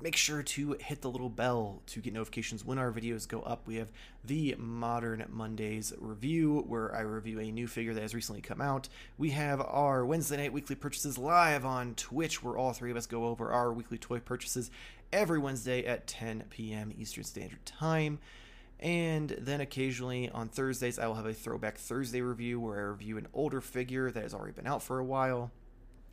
[0.02, 3.66] make sure to hit the little bell to get notifications when our videos go up.
[3.66, 3.92] We have
[4.24, 8.90] the Modern Mondays review, where I review a new figure that has recently come out.
[9.18, 13.08] We have our Wednesday night weekly purchases live on Twitch, where all three of us
[13.08, 14.70] go over our weekly toy purchases
[15.14, 16.94] every Wednesday at 10 p.m.
[16.98, 18.20] Eastern Standard Time.
[18.80, 23.18] And then occasionally on Thursdays, I will have a Throwback Thursday review where I review
[23.18, 25.52] an older figure that has already been out for a while.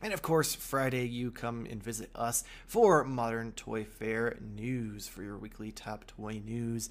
[0.03, 5.23] And of course, Friday, you come and visit us for Modern Toy Fair news, for
[5.23, 6.89] your weekly top toy news.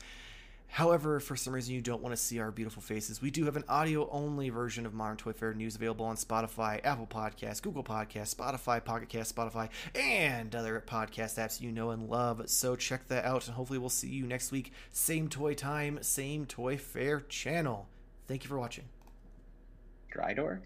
[0.66, 3.56] However, for some reason you don't want to see our beautiful faces, we do have
[3.56, 7.84] an audio only version of Modern Toy Fair news available on Spotify, Apple Podcasts, Google
[7.84, 12.48] Podcasts, Spotify, Pocket Cast, Spotify, and other podcast apps you know and love.
[12.48, 14.72] So check that out, and hopefully we'll see you next week.
[14.90, 17.88] Same toy time, same Toy Fair channel.
[18.26, 18.84] Thank you for watching.
[20.10, 20.62] Dry door.